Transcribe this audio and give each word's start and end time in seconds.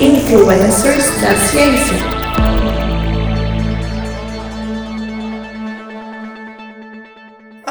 Influencers 0.00 1.20
da 1.20 1.34
Ciência. 1.34 2.17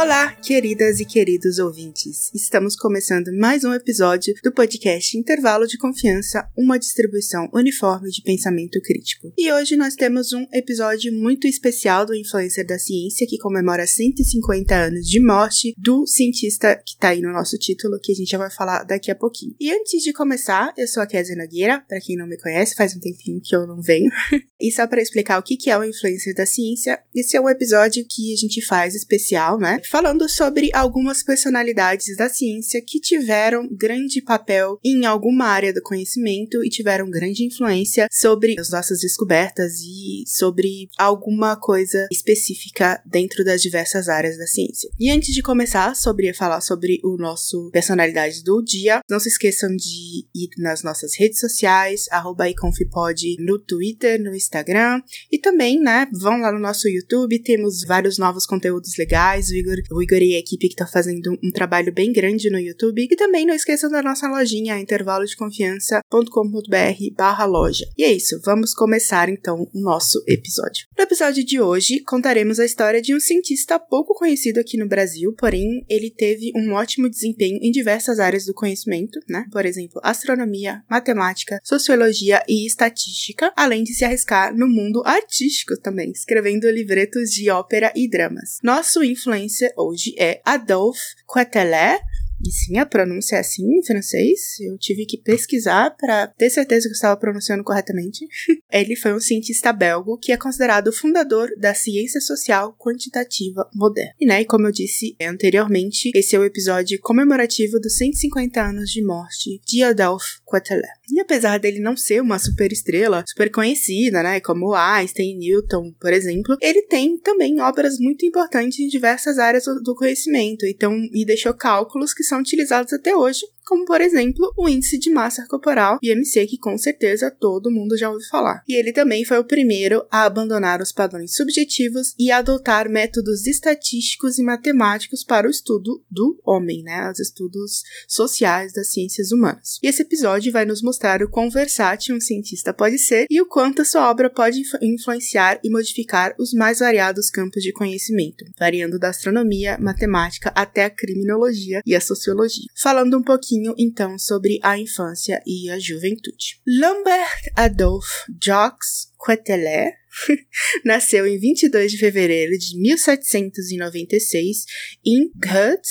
Olá, 0.07 0.31
queridas 0.31 1.01
e 1.01 1.05
queridos 1.05 1.59
ouvintes! 1.59 2.31
Estamos 2.33 2.77
começando 2.77 3.27
mais 3.37 3.65
um 3.65 3.73
episódio 3.73 4.33
do 4.41 4.53
podcast 4.53 5.17
Intervalo 5.17 5.67
de 5.67 5.77
Confiança, 5.77 6.49
uma 6.57 6.79
distribuição 6.79 7.49
uniforme 7.53 8.09
de 8.09 8.21
pensamento 8.21 8.79
crítico. 8.81 9.33
E 9.37 9.51
hoje 9.51 9.75
nós 9.75 9.95
temos 9.95 10.31
um 10.31 10.47
episódio 10.53 11.11
muito 11.11 11.45
especial 11.45 12.05
do 12.05 12.15
Influencer 12.15 12.65
da 12.65 12.79
Ciência, 12.79 13.27
que 13.27 13.37
comemora 13.37 13.85
150 13.85 14.73
anos 14.73 15.05
de 15.05 15.21
morte 15.21 15.73
do 15.77 16.07
cientista 16.07 16.77
que 16.77 16.93
está 16.93 17.09
aí 17.09 17.19
no 17.19 17.33
nosso 17.33 17.57
título, 17.57 17.99
que 18.01 18.13
a 18.13 18.15
gente 18.15 18.29
já 18.29 18.37
vai 18.37 18.49
falar 18.49 18.85
daqui 18.85 19.11
a 19.11 19.15
pouquinho. 19.15 19.55
E 19.59 19.69
antes 19.69 20.01
de 20.01 20.13
começar, 20.13 20.73
eu 20.77 20.87
sou 20.87 21.03
a 21.03 21.05
Kézia 21.05 21.35
Nogueira, 21.35 21.83
para 21.85 21.99
quem 21.99 22.15
não 22.15 22.27
me 22.27 22.37
conhece, 22.37 22.75
faz 22.75 22.95
um 22.95 22.99
tempinho 23.01 23.41
que 23.43 23.53
eu 23.53 23.67
não 23.67 23.81
venho. 23.81 24.09
e 24.57 24.71
só 24.71 24.87
para 24.87 25.01
explicar 25.01 25.37
o 25.37 25.43
que 25.43 25.69
é 25.69 25.77
o 25.77 25.83
Influencer 25.83 26.33
da 26.33 26.45
Ciência, 26.45 26.97
esse 27.13 27.35
é 27.35 27.41
um 27.41 27.49
episódio 27.49 28.05
que 28.09 28.33
a 28.33 28.37
gente 28.37 28.65
faz 28.65 28.95
especial, 28.95 29.59
né? 29.59 29.81
Falando 29.97 30.29
sobre 30.29 30.69
algumas 30.75 31.23
personalidades 31.23 32.15
da 32.15 32.29
ciência 32.29 32.79
que 32.85 32.99
tiveram 32.99 33.67
grande 33.71 34.21
papel 34.21 34.79
em 34.85 35.07
alguma 35.07 35.45
área 35.45 35.73
do 35.73 35.81
conhecimento 35.81 36.63
e 36.63 36.69
tiveram 36.69 37.09
grande 37.09 37.43
influência 37.43 38.07
sobre 38.11 38.53
as 38.59 38.69
nossas 38.69 38.99
descobertas 38.99 39.79
e 39.81 40.23
sobre 40.27 40.87
alguma 40.99 41.55
coisa 41.55 42.07
específica 42.11 43.01
dentro 43.07 43.43
das 43.43 43.59
diversas 43.59 44.07
áreas 44.07 44.37
da 44.37 44.45
ciência. 44.45 44.87
E 44.99 45.09
antes 45.09 45.33
de 45.33 45.41
começar 45.41 45.95
sobre 45.95 46.31
falar 46.31 46.61
sobre 46.61 46.99
o 47.03 47.17
nosso 47.17 47.71
personalidade 47.71 48.43
do 48.43 48.61
dia, 48.61 49.01
não 49.09 49.19
se 49.19 49.29
esqueçam 49.29 49.75
de 49.75 50.27
ir 50.35 50.49
nas 50.59 50.83
nossas 50.83 51.17
redes 51.17 51.39
sociais, 51.39 52.05
arroba 52.11 52.47
iconfipod 52.47 53.35
no 53.39 53.57
Twitter, 53.57 54.21
no 54.21 54.35
Instagram 54.35 55.01
e 55.31 55.39
também, 55.39 55.79
né, 55.79 56.07
vão 56.13 56.39
lá 56.39 56.51
no 56.51 56.59
nosso 56.59 56.87
YouTube, 56.87 57.41
temos 57.41 57.83
vários 57.83 58.19
novos 58.19 58.45
conteúdos 58.45 58.95
legais, 58.95 59.49
o 59.49 59.55
Igor 59.55 59.86
o 59.91 60.01
Igor 60.01 60.21
e 60.21 60.35
a 60.35 60.39
equipe 60.39 60.69
que 60.69 60.75
tá 60.75 60.87
fazendo 60.87 61.37
um 61.43 61.51
trabalho 61.51 61.93
bem 61.93 62.11
grande 62.11 62.49
no 62.49 62.59
YouTube. 62.59 63.07
E 63.09 63.15
também 63.15 63.45
não 63.45 63.53
esqueçam 63.53 63.89
da 63.89 64.01
nossa 64.01 64.27
lojinha, 64.27 64.79
intervalodeconfiança.com.br 64.79 67.15
barra 67.15 67.45
loja. 67.45 67.85
E 67.97 68.03
é 68.03 68.11
isso, 68.11 68.39
vamos 68.43 68.73
começar 68.73 69.29
então 69.29 69.67
o 69.73 69.79
nosso 69.79 70.21
episódio. 70.27 70.87
No 70.97 71.03
episódio 71.03 71.43
de 71.43 71.59
hoje, 71.59 71.99
contaremos 72.01 72.59
a 72.59 72.65
história 72.65 73.01
de 73.01 73.15
um 73.15 73.19
cientista 73.19 73.79
pouco 73.79 74.13
conhecido 74.13 74.59
aqui 74.59 74.77
no 74.77 74.87
Brasil, 74.87 75.33
porém 75.37 75.85
ele 75.89 76.11
teve 76.11 76.51
um 76.55 76.73
ótimo 76.73 77.09
desempenho 77.09 77.59
em 77.61 77.71
diversas 77.71 78.19
áreas 78.19 78.45
do 78.45 78.53
conhecimento, 78.53 79.19
né? 79.29 79.45
Por 79.51 79.65
exemplo, 79.65 79.99
astronomia, 80.03 80.83
matemática, 80.89 81.59
sociologia 81.63 82.43
e 82.47 82.65
estatística, 82.65 83.51
além 83.55 83.83
de 83.83 83.93
se 83.93 84.05
arriscar 84.05 84.55
no 84.55 84.67
mundo 84.67 85.01
artístico 85.05 85.79
também, 85.81 86.11
escrevendo 86.11 86.69
livretos 86.69 87.29
de 87.29 87.49
ópera 87.49 87.91
e 87.95 88.09
dramas. 88.09 88.59
Nosso 88.63 89.03
influencer 89.03 89.71
hoje 89.77 90.15
é 90.17 90.41
Adolphe 90.43 91.15
Quetelet, 91.31 92.01
e 92.39 92.51
sim, 92.51 92.77
a 92.77 92.85
pronúncia 92.85 93.35
é 93.35 93.39
assim 93.39 93.63
em 93.63 93.83
francês. 93.83 94.59
Eu 94.59 94.77
tive 94.77 95.05
que 95.05 95.17
pesquisar 95.17 95.95
para 95.97 96.27
ter 96.27 96.49
certeza 96.49 96.83
que 96.83 96.89
eu 96.89 96.95
estava 96.95 97.17
pronunciando 97.17 97.63
corretamente. 97.63 98.25
Ele 98.71 98.95
foi 98.95 99.13
um 99.13 99.19
cientista 99.19 99.73
belgo 99.73 100.17
que 100.17 100.31
é 100.31 100.37
considerado 100.37 100.87
o 100.87 100.93
fundador 100.93 101.49
da 101.57 101.73
ciência 101.73 102.21
social 102.21 102.75
quantitativa 102.77 103.67
moderna. 103.73 104.13
E, 104.19 104.25
né, 104.25 104.43
como 104.45 104.67
eu 104.67 104.71
disse 104.71 105.15
anteriormente, 105.21 106.11
esse 106.15 106.35
é 106.35 106.39
o 106.39 106.45
episódio 106.45 106.99
comemorativo 107.01 107.79
dos 107.79 107.95
150 107.97 108.61
anos 108.61 108.91
de 108.91 109.03
morte 109.03 109.59
de 109.65 109.83
Adolphe 109.83 110.39
Quetelet. 110.49 110.87
E 111.11 111.19
apesar 111.19 111.57
dele 111.57 111.79
não 111.79 111.95
ser 111.95 112.21
uma 112.21 112.37
super 112.37 112.71
estrela, 112.71 113.23
super 113.27 113.49
conhecida, 113.49 114.21
né, 114.21 114.39
como 114.39 114.73
Einstein 114.73 115.31
e 115.31 115.37
Newton, 115.37 115.93
por 115.99 116.13
exemplo, 116.13 116.57
ele 116.61 116.83
tem 116.83 117.17
também 117.17 117.59
obras 117.61 117.97
muito 117.99 118.25
importantes 118.25 118.79
em 118.79 118.87
diversas 118.87 119.39
áreas 119.39 119.65
do 119.83 119.95
conhecimento, 119.95 120.65
então, 120.65 120.93
e 121.13 121.25
deixou 121.25 121.53
cálculos 121.53 122.13
que 122.13 122.23
são 122.27 122.39
utilizados 122.39 122.93
até 122.93 123.15
hoje 123.15 123.45
como 123.67 123.83
por 123.85 123.99
exemplo 123.99 124.53
o 124.57 124.69
índice 124.69 124.97
de 124.97 125.11
massa 125.11 125.45
corporal, 125.47 125.99
IMC, 126.01 126.47
que 126.47 126.57
com 126.57 126.77
certeza 126.77 127.29
todo 127.29 127.69
mundo 127.69 127.97
já 127.97 128.09
ouviu 128.09 128.27
falar. 128.29 128.63
E 128.67 128.79
ele 128.79 128.93
também 128.93 129.25
foi 129.25 129.37
o 129.37 129.43
primeiro 129.43 130.05
a 130.09 130.23
abandonar 130.23 130.81
os 130.81 130.93
padrões 130.93 131.35
subjetivos 131.35 132.15
e 132.17 132.31
adotar 132.31 132.89
métodos 132.89 133.45
estatísticos 133.45 134.39
e 134.39 134.43
matemáticos 134.43 135.23
para 135.23 135.47
o 135.47 135.51
estudo 135.51 136.01
do 136.09 136.39
homem, 136.45 136.81
né, 136.81 137.11
os 137.11 137.19
estudos 137.19 137.83
sociais 138.07 138.71
das 138.71 138.93
ciências 138.93 139.31
humanas. 139.31 139.79
E 139.83 139.87
esse 139.87 140.01
episódio 140.01 140.51
vai 140.51 140.65
nos 140.65 140.81
mostrar 140.81 141.21
o 141.21 141.29
quão 141.29 141.49
versátil 141.49 142.15
um 142.15 142.21
cientista 142.21 142.73
pode 142.73 142.97
ser 142.97 143.27
e 143.29 143.41
o 143.41 143.45
quanto 143.45 143.81
a 143.81 143.85
sua 143.85 144.09
obra 144.09 144.29
pode 144.29 144.61
influenciar 144.81 145.59
e 145.61 145.69
modificar 145.69 146.33
os 146.39 146.53
mais 146.53 146.79
variados 146.79 147.29
campos 147.29 147.61
de 147.61 147.73
conhecimento, 147.73 148.45
variando 148.57 148.97
da 148.97 149.09
astronomia, 149.09 149.77
matemática 149.77 150.53
até 150.55 150.85
a 150.85 150.89
criminologia 150.89 151.81
e 151.85 151.93
a 151.93 151.99
sociologia. 151.99 152.67
Falando 152.73 153.17
um 153.17 153.23
pouquinho 153.23 153.56
pouquinho 153.57 153.73
então 153.77 154.17
sobre 154.17 154.59
a 154.61 154.77
infância 154.77 155.41
e 155.45 155.69
a 155.69 155.79
juventude. 155.79 156.61
Lambert 156.67 157.51
Adolphe 157.55 158.31
Jacques 158.41 159.11
Quetelet 159.23 159.93
nasceu 160.85 161.25
em 161.27 161.37
22 161.37 161.91
de 161.91 161.97
fevereiro 161.97 162.57
de 162.57 162.79
1796 162.79 164.65
em 165.05 165.31
Ghent, 165.35 165.81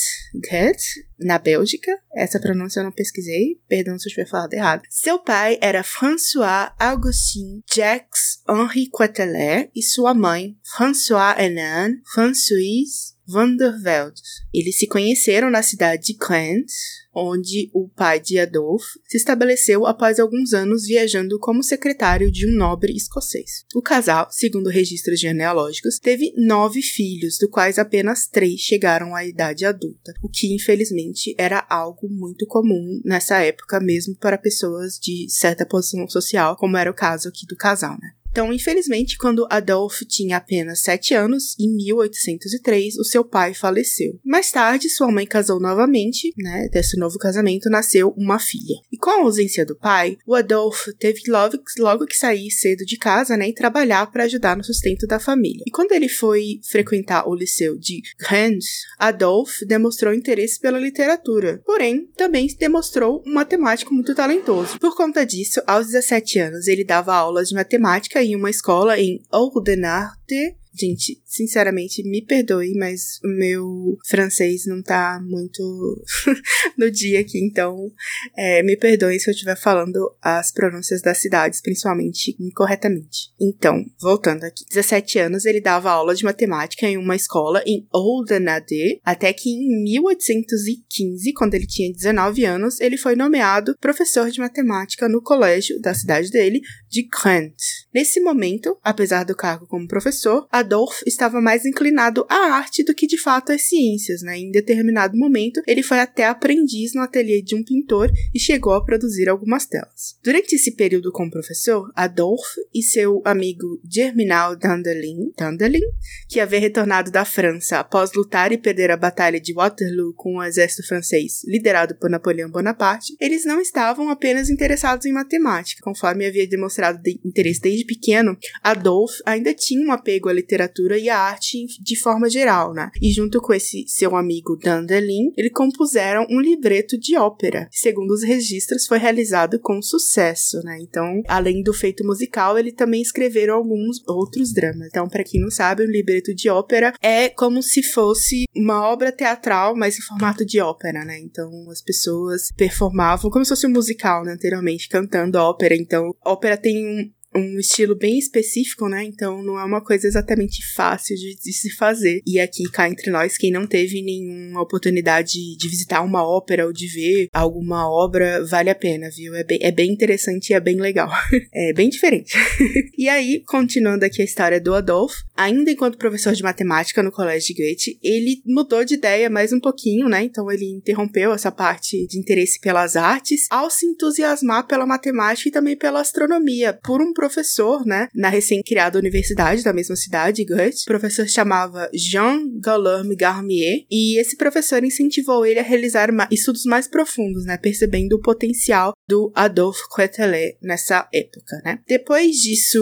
na 1.19 1.39
Bélgica. 1.39 1.91
Essa 2.15 2.41
pronúncia 2.41 2.81
eu 2.81 2.85
não 2.85 2.93
pesquisei, 2.93 3.61
perdão 3.69 3.99
se 3.99 4.07
eu 4.07 4.11
estiver 4.11 4.29
falando 4.29 4.55
errado. 4.55 4.83
Seu 4.91 5.19
pai 5.19 5.59
era 5.61 5.83
François 5.83 6.73
Augustin 6.79 7.63
Jacques 7.73 8.43
Henri 8.49 8.89
Quetelet 8.91 9.71
e 9.75 9.83
sua 9.83 10.15
mãe, 10.15 10.57
François 10.77 11.39
Henan 11.39 12.01
Françoise 12.15 13.17
van 13.27 13.57
der 13.57 13.77
Velde. 13.79 14.23
Eles 14.55 14.79
se 14.79 14.87
conheceram 14.87 15.51
na 15.51 15.63
cidade 15.63 16.05
de 16.05 16.15
Ghent, 16.15 16.71
onde 17.13 17.71
o 17.75 17.89
pai 17.89 18.21
de 18.21 18.39
Adolf 18.39 18.85
se 19.05 19.17
estabeleceu 19.17 19.87
após 19.87 20.21
alguns 20.21 20.53
anos 20.53 20.87
viajando 20.87 21.39
como 21.41 21.63
secretário 21.63 22.31
de 22.31 22.47
um 22.47 22.57
nobre 22.57 22.95
escocês. 22.95 23.65
O 23.75 23.83
casal, 23.83 24.16
segundo 24.31 24.71
registros 24.71 25.21
genealógicos, 25.21 25.99
teve 25.99 26.33
nove 26.37 26.81
filhos, 26.83 27.39
dos 27.39 27.51
quais 27.51 27.79
apenas 27.79 28.27
três 28.27 28.61
chegaram 28.61 29.15
à 29.15 29.25
idade 29.25 29.65
adulta, 29.65 30.15
o 30.23 30.29
que 30.29 30.55
infelizmente 30.55 31.35
era 31.39 31.65
algo 31.69 32.09
muito 32.09 32.47
comum 32.47 33.01
nessa 33.05 33.39
época, 33.39 33.81
mesmo 33.81 34.17
para 34.17 34.39
pessoas 34.39 34.99
de 34.99 35.27
certa 35.29 35.67
posição 35.67 36.09
social, 36.09 36.57
como 36.57 36.77
era 36.77 36.91
o 36.91 36.95
caso 36.95 37.29
aqui 37.29 37.47
do 37.47 37.57
casal, 37.57 37.97
né? 38.01 38.16
Então, 38.37 38.53
infelizmente, 38.53 39.17
quando 39.17 39.47
Adolf 39.49 40.03
tinha 40.03 40.37
apenas 40.37 40.81
7 40.81 41.15
anos, 41.15 41.57
em 41.59 41.75
1803, 41.75 42.99
o 42.99 43.03
seu 43.03 43.25
pai 43.25 43.55
faleceu. 43.55 44.21
Mais 44.23 44.53
tarde, 44.53 44.91
sua 44.91 45.11
mãe 45.11 45.25
casou 45.25 45.59
novamente, 45.59 46.35
né? 46.37 46.69
Desse 46.71 46.99
novo 46.99 47.17
casamento 47.17 47.71
nasceu 47.71 48.13
uma 48.15 48.39
filha. 48.39 48.77
E 48.93 48.99
com 48.99 49.09
a 49.09 49.23
ausência 49.23 49.65
do 49.65 49.75
pai, 49.75 50.19
o 50.27 50.35
Adolf 50.35 50.89
teve 50.99 51.23
logo, 51.29 51.57
logo 51.79 52.05
que 52.05 52.15
sair 52.15 52.51
cedo 52.51 52.85
de 52.85 52.99
casa, 52.99 53.39
né? 53.39 53.49
E 53.49 53.55
trabalhar 53.55 54.13
para 54.13 54.25
ajudar 54.25 54.55
no 54.55 54.63
sustento 54.63 55.07
da 55.07 55.19
família. 55.19 55.65
E 55.67 55.71
quando 55.71 55.93
ele 55.93 56.07
foi 56.07 56.61
frequentar 56.63 57.27
o 57.27 57.35
liceu 57.35 57.79
de 57.79 58.03
Rennes, 58.21 58.83
Adolf 58.99 59.63
demonstrou 59.67 60.13
interesse 60.13 60.61
pela 60.61 60.79
literatura. 60.79 61.63
Porém, 61.65 62.11
também 62.15 62.55
demonstrou 62.59 63.25
um 63.27 63.33
matemático 63.33 63.95
muito 63.95 64.15
talentoso. 64.15 64.79
Por 64.79 64.95
conta 64.95 65.25
disso, 65.25 65.63
aos 65.67 65.87
17 65.87 66.39
anos, 66.39 66.69
ele 66.69 66.85
dava 66.85 67.15
aulas 67.15 67.49
de 67.49 67.55
matemática 67.55 68.26
em 68.27 68.37
uma 68.37 68.51
escola 68.51 68.99
em 68.99 69.23
Oudenaarde, 69.33 70.57
Gente, 70.79 71.23
sinceramente, 71.25 72.03
me 72.03 72.21
perdoe, 72.21 72.75
mas 72.75 73.19
o 73.25 73.29
meu 73.29 73.97
francês 74.07 74.67
não 74.67 74.83
tá 74.83 75.19
muito 75.25 75.63
no 76.77 76.91
dia 76.91 77.21
aqui, 77.21 77.39
então 77.39 77.91
é, 78.37 78.63
me 78.63 78.77
perdoe 78.77 79.19
se 79.19 79.31
eu 79.31 79.33
estiver 79.33 79.57
falando 79.57 80.15
as 80.21 80.53
pronúncias 80.53 81.01
das 81.01 81.17
cidades, 81.17 81.63
principalmente 81.63 82.37
incorretamente. 82.39 83.33
Então, 83.41 83.85
voltando 83.99 84.45
aqui. 84.45 84.67
17 84.69 85.19
anos, 85.19 85.47
ele 85.47 85.63
dava 85.63 85.91
aula 85.91 86.15
de 86.15 86.25
matemática 86.25 86.87
em 86.87 86.99
uma 86.99 87.17
escola 87.17 87.63
em 87.67 87.87
Oudenade, 87.91 89.01
até 89.03 89.33
que 89.33 89.49
em 89.49 89.83
1815, 89.83 91.33
quando 91.33 91.55
ele 91.55 91.67
tinha 91.67 91.91
19 91.91 92.45
anos, 92.45 92.81
ele 92.81 92.99
foi 92.99 93.17
nomeado 93.17 93.75
professor 93.81 94.31
de 94.31 94.41
matemática 94.41 95.09
no 95.09 95.23
colégio 95.23 95.81
da 95.81 95.95
cidade 95.95 96.31
dele, 96.31 96.61
de 96.89 97.09
Grant. 97.09 97.55
Nesse 97.95 98.21
momento, 98.21 98.77
apesar 98.83 99.25
do 99.25 99.35
cargo 99.35 99.67
como 99.67 99.89
professor, 99.89 100.47
a 100.51 100.66
Adolphe 100.67 101.05
estava 101.07 101.41
mais 101.41 101.65
inclinado 101.65 102.27
à 102.29 102.57
arte 102.57 102.83
do 102.83 102.93
que 102.93 103.07
de 103.07 103.17
fato 103.17 103.53
às 103.53 103.63
ciências, 103.63 104.21
né? 104.23 104.37
Em 104.37 104.51
determinado 104.51 105.17
momento, 105.17 105.63
ele 105.67 105.83
foi 105.83 106.01
até 106.01 106.25
aprendiz 106.25 106.93
no 106.93 107.03
ateliê 107.03 107.41
de 107.41 107.55
um 107.55 107.63
pintor 107.63 108.11
e 108.35 108.41
chegou 108.41 108.73
a 108.73 108.85
produzir 108.85 109.29
algumas 109.29 109.65
telas. 109.65 110.19
Durante 110.25 110.57
esse 110.57 110.73
período 110.73 111.13
com 111.13 111.27
o 111.27 111.31
professor, 111.31 111.91
Adolphe 111.95 112.61
e 112.75 112.83
seu 112.83 113.23
amigo 113.25 113.81
Germinal 113.89 114.57
Dandelin, 114.57 115.33
Dandelin 115.39 115.87
que 116.29 116.41
havia 116.41 116.59
retornado 116.59 117.11
da 117.13 117.25
França 117.25 117.79
após 117.79 118.13
lutar 118.13 118.51
e 118.51 118.59
perder 118.59 118.91
a 118.91 118.97
batalha 118.97 119.41
de 119.41 119.55
Waterloo 119.55 120.13
com 120.15 120.37
o 120.37 120.43
exército 120.43 120.87
francês, 120.87 121.43
liderado 121.45 121.95
por 121.95 122.11
Napoleão 122.11 122.51
Bonaparte, 122.51 123.17
eles 123.21 123.45
não 123.45 123.61
estavam 123.61 124.11
apenas 124.11 124.51
interessados 124.51 125.07
em 125.07 125.13
matemática. 125.13 125.83
Conforme 125.85 126.27
havia 126.27 126.47
demonstrado 126.47 127.01
de 127.01 127.21
interesse 127.25 127.61
desde 127.61 127.85
pequeno, 127.85 128.37
Adolphe 128.63 129.23
ainda 129.25 129.55
tinha 129.55 129.87
um 129.87 129.93
apego 129.93 130.29
à 130.29 130.33
literatura 130.47 130.97
e 130.99 131.09
à 131.09 131.19
arte 131.19 131.67
de 131.81 131.97
forma 131.97 132.31
geral, 132.31 132.73
né? 132.73 132.91
E 133.03 133.11
junto 133.11 133.41
com 133.41 133.53
esse 133.53 133.85
seu 133.89 134.15
amigo 134.15 134.57
Dandelin, 134.57 135.33
ele 135.37 135.51
compuseram 135.51 136.27
um 136.31 136.41
libreto 136.41 136.97
de 136.97 137.17
ópera, 137.17 137.69
segundo 137.73 138.13
os 138.13 138.23
registros, 138.23 138.87
foi 138.87 138.99
realizado 138.99 139.59
com 139.59 139.83
sucesso, 139.83 140.61
né? 140.63 140.79
Então, 140.81 141.23
além 141.27 141.63
do 141.63 141.75
feito 141.75 142.05
musical, 142.05 142.57
ele 142.57 142.71
também 142.73 143.03
escreveram 143.03 143.55
alguns 143.55 144.03
outros 144.07 144.53
dramas. 144.53 144.89
Então, 144.89 145.09
para 145.09 145.25
quem 145.25 145.41
não 145.41 145.51
sabe, 145.51 145.85
um 145.85 145.91
libreto 145.91 146.35
de 146.35 146.49
ópera 146.49 146.95
é 147.03 147.29
como 147.29 147.63
se 147.63 147.83
fosse 147.83 148.45
uma 148.55 148.89
obra 148.89 149.11
teatral, 149.11 149.75
mas 149.77 149.99
em 149.99 150.03
formato 150.03 150.45
de 150.45 150.61
ópera, 150.61 151.05
né? 151.05 151.19
Então, 151.19 151.51
as 151.71 151.83
pessoas 151.83 152.53
performavam 152.57 153.31
como 153.31 153.45
se 153.45 153.49
fosse 153.51 153.67
um 153.67 153.71
musical, 153.71 154.25
né, 154.25 154.33
anteriormente, 154.33 154.89
cantando 154.89 155.39
ópera. 155.39 155.75
Então, 155.75 156.15
ópera 156.25 156.57
tem 156.57 156.87
um, 156.87 157.11
um 157.35 157.59
estilo 157.59 157.95
bem 157.95 158.19
específico, 158.19 158.89
né? 158.89 159.05
Então 159.05 159.43
não 159.43 159.59
é 159.59 159.65
uma 159.65 159.83
coisa 159.83 160.07
exatamente 160.07 160.63
fácil 160.75 161.17
de, 161.17 161.37
de, 161.37 161.53
se 161.53 161.71
fazer. 161.75 162.21
E 162.27 162.39
aqui 162.39 162.65
cá 162.71 162.89
entre 162.89 163.11
nós, 163.11 163.37
quem 163.37 163.51
não 163.51 163.67
teve 163.67 164.03
nenhuma 164.03 164.63
oportunidade 164.63 165.33
de 165.57 165.69
visitar 165.69 166.03
uma 166.03 166.27
ópera 166.27 166.67
ou 166.67 166.73
de 166.73 166.87
ver 166.87 167.29
alguma 167.33 167.89
obra, 167.89 168.45
vale 168.45 168.71
a 168.71 168.75
pena, 168.75 169.09
viu? 169.15 169.35
É 169.35 169.45
bem, 169.45 169.59
é 169.61 169.71
bem 169.71 169.93
interessante 169.93 170.51
e 170.51 170.55
é 170.55 170.61
bem 170.61 170.77
legal. 170.77 171.11
é 171.53 171.73
bem 171.73 171.89
diferente. 171.89 172.35
e 172.97 173.09
aí, 173.09 173.43
continuando 173.47 174.05
aqui 174.05 174.23
a 174.23 174.25
história 174.25 174.61
do 174.61 174.75
Adolfo, 174.75 175.17
ainda 175.37 175.71
enquanto 175.71 175.99
professor 175.99 176.33
de 176.33 176.43
matemática 176.43 177.03
no 177.03 177.13
colégio 177.13 177.55
de 177.55 177.63
Goethe, 177.63 177.99
ele 178.03 178.41
mudou 178.47 178.85
de 178.85 178.95
ideia 178.95 179.29
mais 179.29 179.53
um 179.53 179.61
pouquinho, 179.61 180.09
né? 180.09 180.23
Então 180.25 180.51
ele 180.51 180.65
interrompeu 180.67 181.33
essa 181.33 181.53
parte 181.53 182.07
de 182.07 182.19
interesse 182.19 182.61
pelas 182.61 182.97
artes 182.97 183.47
ao 183.51 183.71
se 183.71 183.87
entusiasmar 183.87 184.67
pela 184.67 184.87
matemática 184.87 185.49
e 185.49 185.53
também 185.53 185.77
pela 185.77 186.01
astronomia, 186.01 186.79
por 186.83 187.03
um 187.03 187.13
professor, 187.27 187.85
né, 187.85 188.09
na 188.15 188.29
recém-criada 188.29 188.99
universidade 188.99 189.63
da 189.63 189.73
mesma 189.73 189.97
cidade, 189.97 190.45
Goethe. 190.45 190.83
O 190.83 190.87
professor 190.87 191.27
chamava 191.27 191.91
Jean 191.93 192.39
Guillaume 192.61 193.17
Garmier, 193.17 193.85
e 193.91 194.19
esse 194.21 194.37
professor 194.37 194.83
incentivou 194.85 195.45
ele 195.45 195.59
a 195.59 195.63
realizar 195.63 196.09
estudos 196.31 196.65
mais 196.65 196.87
profundos, 196.87 197.45
né, 197.45 197.57
percebendo 197.57 198.15
o 198.15 198.21
potencial 198.21 198.95
do 199.09 199.33
Adolphe 199.35 199.83
Quetelet 199.95 200.57
nessa 200.63 201.09
época, 201.13 201.61
né. 201.65 201.81
Depois 201.87 202.37
disso, 202.37 202.79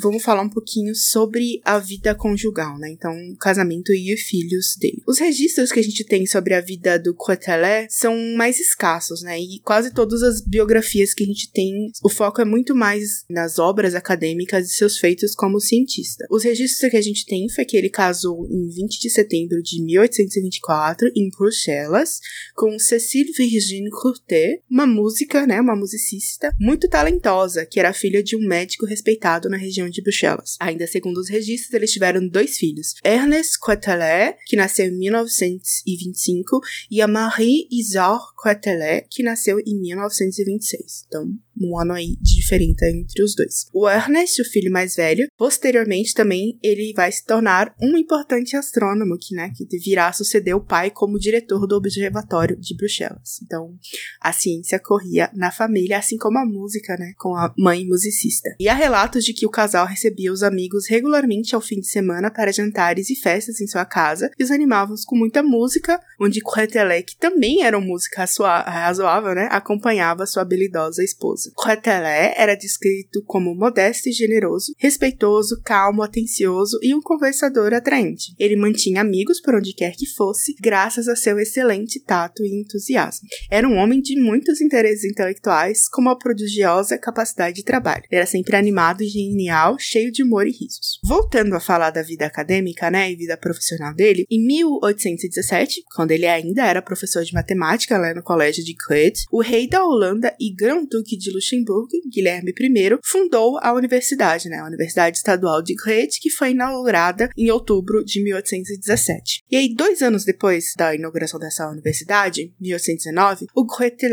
vamos 0.00 0.22
falar 0.22 0.42
um 0.42 0.50
pouquinho 0.50 0.94
sobre 0.94 1.60
a 1.64 1.78
vida 1.78 2.14
conjugal, 2.14 2.78
né, 2.78 2.90
então, 2.90 3.12
o 3.32 3.36
casamento 3.36 3.92
e 3.92 4.12
os 4.12 4.20
filhos 4.20 4.76
dele. 4.78 5.02
Os 5.06 5.18
registros 5.18 5.72
que 5.72 5.80
a 5.80 5.82
gente 5.82 6.04
tem 6.04 6.26
sobre 6.26 6.54
a 6.54 6.60
vida 6.60 6.98
do 6.98 7.14
Quetelet 7.14 7.88
são 7.90 8.14
mais 8.36 8.60
escassos, 8.60 9.22
né, 9.22 9.38
e 9.40 9.60
quase 9.60 9.92
todas 9.92 10.22
as 10.22 10.40
biografias 10.40 11.14
que 11.14 11.24
a 11.24 11.26
gente 11.26 11.50
tem, 11.50 11.90
o 12.02 12.08
foco 12.08 12.40
é 12.40 12.44
muito 12.44 12.74
mais 12.74 13.24
nas 13.30 13.58
obras 13.58 13.75
obras 13.76 13.94
acadêmicas 13.94 14.70
e 14.70 14.72
seus 14.72 14.96
feitos 14.96 15.34
como 15.34 15.60
cientista. 15.60 16.26
Os 16.30 16.42
registros 16.42 16.90
que 16.90 16.96
a 16.96 17.02
gente 17.02 17.26
tem 17.26 17.46
foi 17.50 17.66
que 17.66 17.76
ele 17.76 17.90
casou 17.90 18.46
em 18.50 18.68
20 18.68 18.98
de 18.98 19.10
setembro 19.10 19.62
de 19.62 19.82
1824 19.82 21.10
em 21.14 21.28
Bruxelas 21.28 22.20
com 22.54 22.78
Cécile 22.78 23.32
Virginie 23.32 23.90
Courtet, 23.90 24.62
uma 24.70 24.86
música, 24.86 25.46
né, 25.46 25.60
uma 25.60 25.76
musicista 25.76 26.50
muito 26.58 26.88
talentosa, 26.88 27.66
que 27.66 27.78
era 27.78 27.92
filha 27.92 28.22
de 28.22 28.34
um 28.34 28.48
médico 28.48 28.86
respeitado 28.86 29.50
na 29.50 29.58
região 29.58 29.90
de 29.90 30.00
Bruxelas. 30.00 30.56
Ainda 30.58 30.86
segundo 30.86 31.18
os 31.18 31.28
registros, 31.28 31.74
eles 31.74 31.92
tiveram 31.92 32.26
dois 32.26 32.56
filhos, 32.56 32.94
Ernest 33.04 33.58
Quetelet, 33.60 34.38
que 34.46 34.56
nasceu 34.56 34.86
em 34.86 34.98
1925, 34.98 36.60
e 36.90 37.02
a 37.02 37.06
Marie 37.06 37.68
Isor 37.70 38.34
Quetelet, 38.42 39.06
que 39.10 39.22
nasceu 39.22 39.58
em 39.60 39.78
1926. 39.78 41.04
Então, 41.08 41.36
um 41.60 41.78
ano 41.78 41.92
aí 41.92 42.16
de 42.20 42.36
diferença 42.36 42.88
entre 42.88 43.22
os 43.22 43.34
dois. 43.34 43.66
O 43.72 43.88
Ernest, 43.88 44.40
o 44.40 44.44
filho 44.44 44.70
mais 44.70 44.94
velho, 44.94 45.28
posteriormente 45.36 46.14
também 46.14 46.58
ele 46.62 46.92
vai 46.94 47.10
se 47.10 47.24
tornar 47.24 47.74
um 47.80 47.96
importante 47.96 48.56
astrônomo 48.56 49.16
que, 49.18 49.34
né, 49.34 49.50
que 49.54 49.66
virá 49.78 50.12
suceder 50.12 50.54
o 50.54 50.64
pai 50.64 50.90
como 50.90 51.18
diretor 51.18 51.66
do 51.66 51.76
Observatório 51.76 52.56
de 52.56 52.76
Bruxelas. 52.76 53.40
Então, 53.42 53.74
a 54.20 54.32
ciência 54.32 54.78
corria 54.78 55.30
na 55.34 55.50
família, 55.50 55.98
assim 55.98 56.16
como 56.16 56.38
a 56.38 56.46
música, 56.46 56.96
né, 56.96 57.12
com 57.18 57.34
a 57.34 57.52
mãe 57.58 57.86
musicista. 57.86 58.54
E 58.58 58.68
há 58.68 58.74
relatos 58.74 59.24
de 59.24 59.32
que 59.32 59.46
o 59.46 59.50
casal 59.50 59.86
recebia 59.86 60.32
os 60.32 60.42
amigos 60.42 60.86
regularmente 60.88 61.54
ao 61.54 61.60
fim 61.60 61.80
de 61.80 61.88
semana 61.88 62.30
para 62.30 62.52
jantares 62.52 63.10
e 63.10 63.16
festas 63.16 63.60
em 63.60 63.66
sua 63.66 63.84
casa 63.84 64.30
e 64.38 64.44
os 64.44 64.50
animavam 64.50 64.96
com 65.06 65.16
muita 65.16 65.42
música, 65.42 66.00
onde 66.20 66.40
Coetelé, 66.40 67.02
que 67.02 67.16
também 67.16 67.62
era 67.62 67.76
uma 67.76 67.86
música 67.86 68.24
razoável, 68.24 69.34
né, 69.34 69.48
acompanhava 69.50 70.26
sua 70.26 70.42
habilidosa 70.42 71.02
esposa. 71.02 71.45
Quetelé 71.54 72.34
era 72.36 72.54
descrito 72.54 73.22
como 73.24 73.54
modesto 73.54 74.08
e 74.08 74.12
generoso, 74.12 74.72
respeitoso, 74.78 75.60
calmo, 75.62 76.02
atencioso 76.02 76.78
e 76.82 76.94
um 76.94 77.00
conversador 77.00 77.72
atraente. 77.72 78.34
Ele 78.38 78.56
mantinha 78.56 79.00
amigos 79.00 79.40
por 79.40 79.54
onde 79.54 79.74
quer 79.74 79.92
que 79.92 80.06
fosse, 80.06 80.54
graças 80.60 81.08
a 81.08 81.16
seu 81.16 81.38
excelente 81.38 82.00
tato 82.00 82.44
e 82.44 82.60
entusiasmo. 82.60 83.28
Era 83.50 83.68
um 83.68 83.76
homem 83.76 84.00
de 84.00 84.18
muitos 84.20 84.60
interesses 84.60 85.04
intelectuais, 85.04 85.88
com 85.88 86.00
uma 86.00 86.18
prodigiosa 86.18 86.98
capacidade 86.98 87.56
de 87.56 87.64
trabalho. 87.64 88.04
Era 88.10 88.26
sempre 88.26 88.56
animado 88.56 89.02
e 89.02 89.08
genial, 89.08 89.76
cheio 89.78 90.10
de 90.12 90.22
humor 90.22 90.46
e 90.46 90.50
risos. 90.50 90.98
Voltando 91.04 91.54
a 91.54 91.60
falar 91.60 91.90
da 91.90 92.02
vida 92.02 92.26
acadêmica, 92.26 92.90
né, 92.90 93.10
e 93.10 93.16
vida 93.16 93.36
profissional 93.36 93.94
dele, 93.94 94.26
em 94.30 94.44
1817, 94.46 95.82
quando 95.94 96.10
ele 96.10 96.26
ainda 96.26 96.66
era 96.66 96.82
professor 96.82 97.24
de 97.24 97.32
matemática 97.32 97.98
lá 97.98 98.14
no 98.14 98.22
colégio 98.22 98.64
de 98.64 98.74
Goethe, 98.74 99.24
o 99.30 99.40
rei 99.40 99.68
da 99.68 99.84
Holanda 99.84 100.34
e 100.40 100.54
grão-duque 100.54 101.16
de 101.16 101.32
Luxemburgo, 101.36 101.88
Guilherme 102.12 102.50
I, 102.50 102.98
fundou 103.04 103.58
a 103.62 103.72
universidade, 103.72 104.48
né, 104.48 104.58
a 104.58 104.66
Universidade 104.66 105.18
Estadual 105.18 105.62
de 105.62 105.74
Goethe, 105.74 106.20
que 106.20 106.30
foi 106.30 106.50
inaugurada 106.50 107.30
em 107.36 107.50
outubro 107.50 108.04
de 108.04 108.22
1817. 108.22 109.42
E 109.50 109.56
aí, 109.56 109.74
dois 109.74 110.02
anos 110.02 110.24
depois 110.24 110.72
da 110.76 110.94
inauguração 110.94 111.38
dessa 111.38 111.68
universidade, 111.68 112.52
1819, 112.60 113.46
o 113.54 113.64
Goethe 113.64 114.06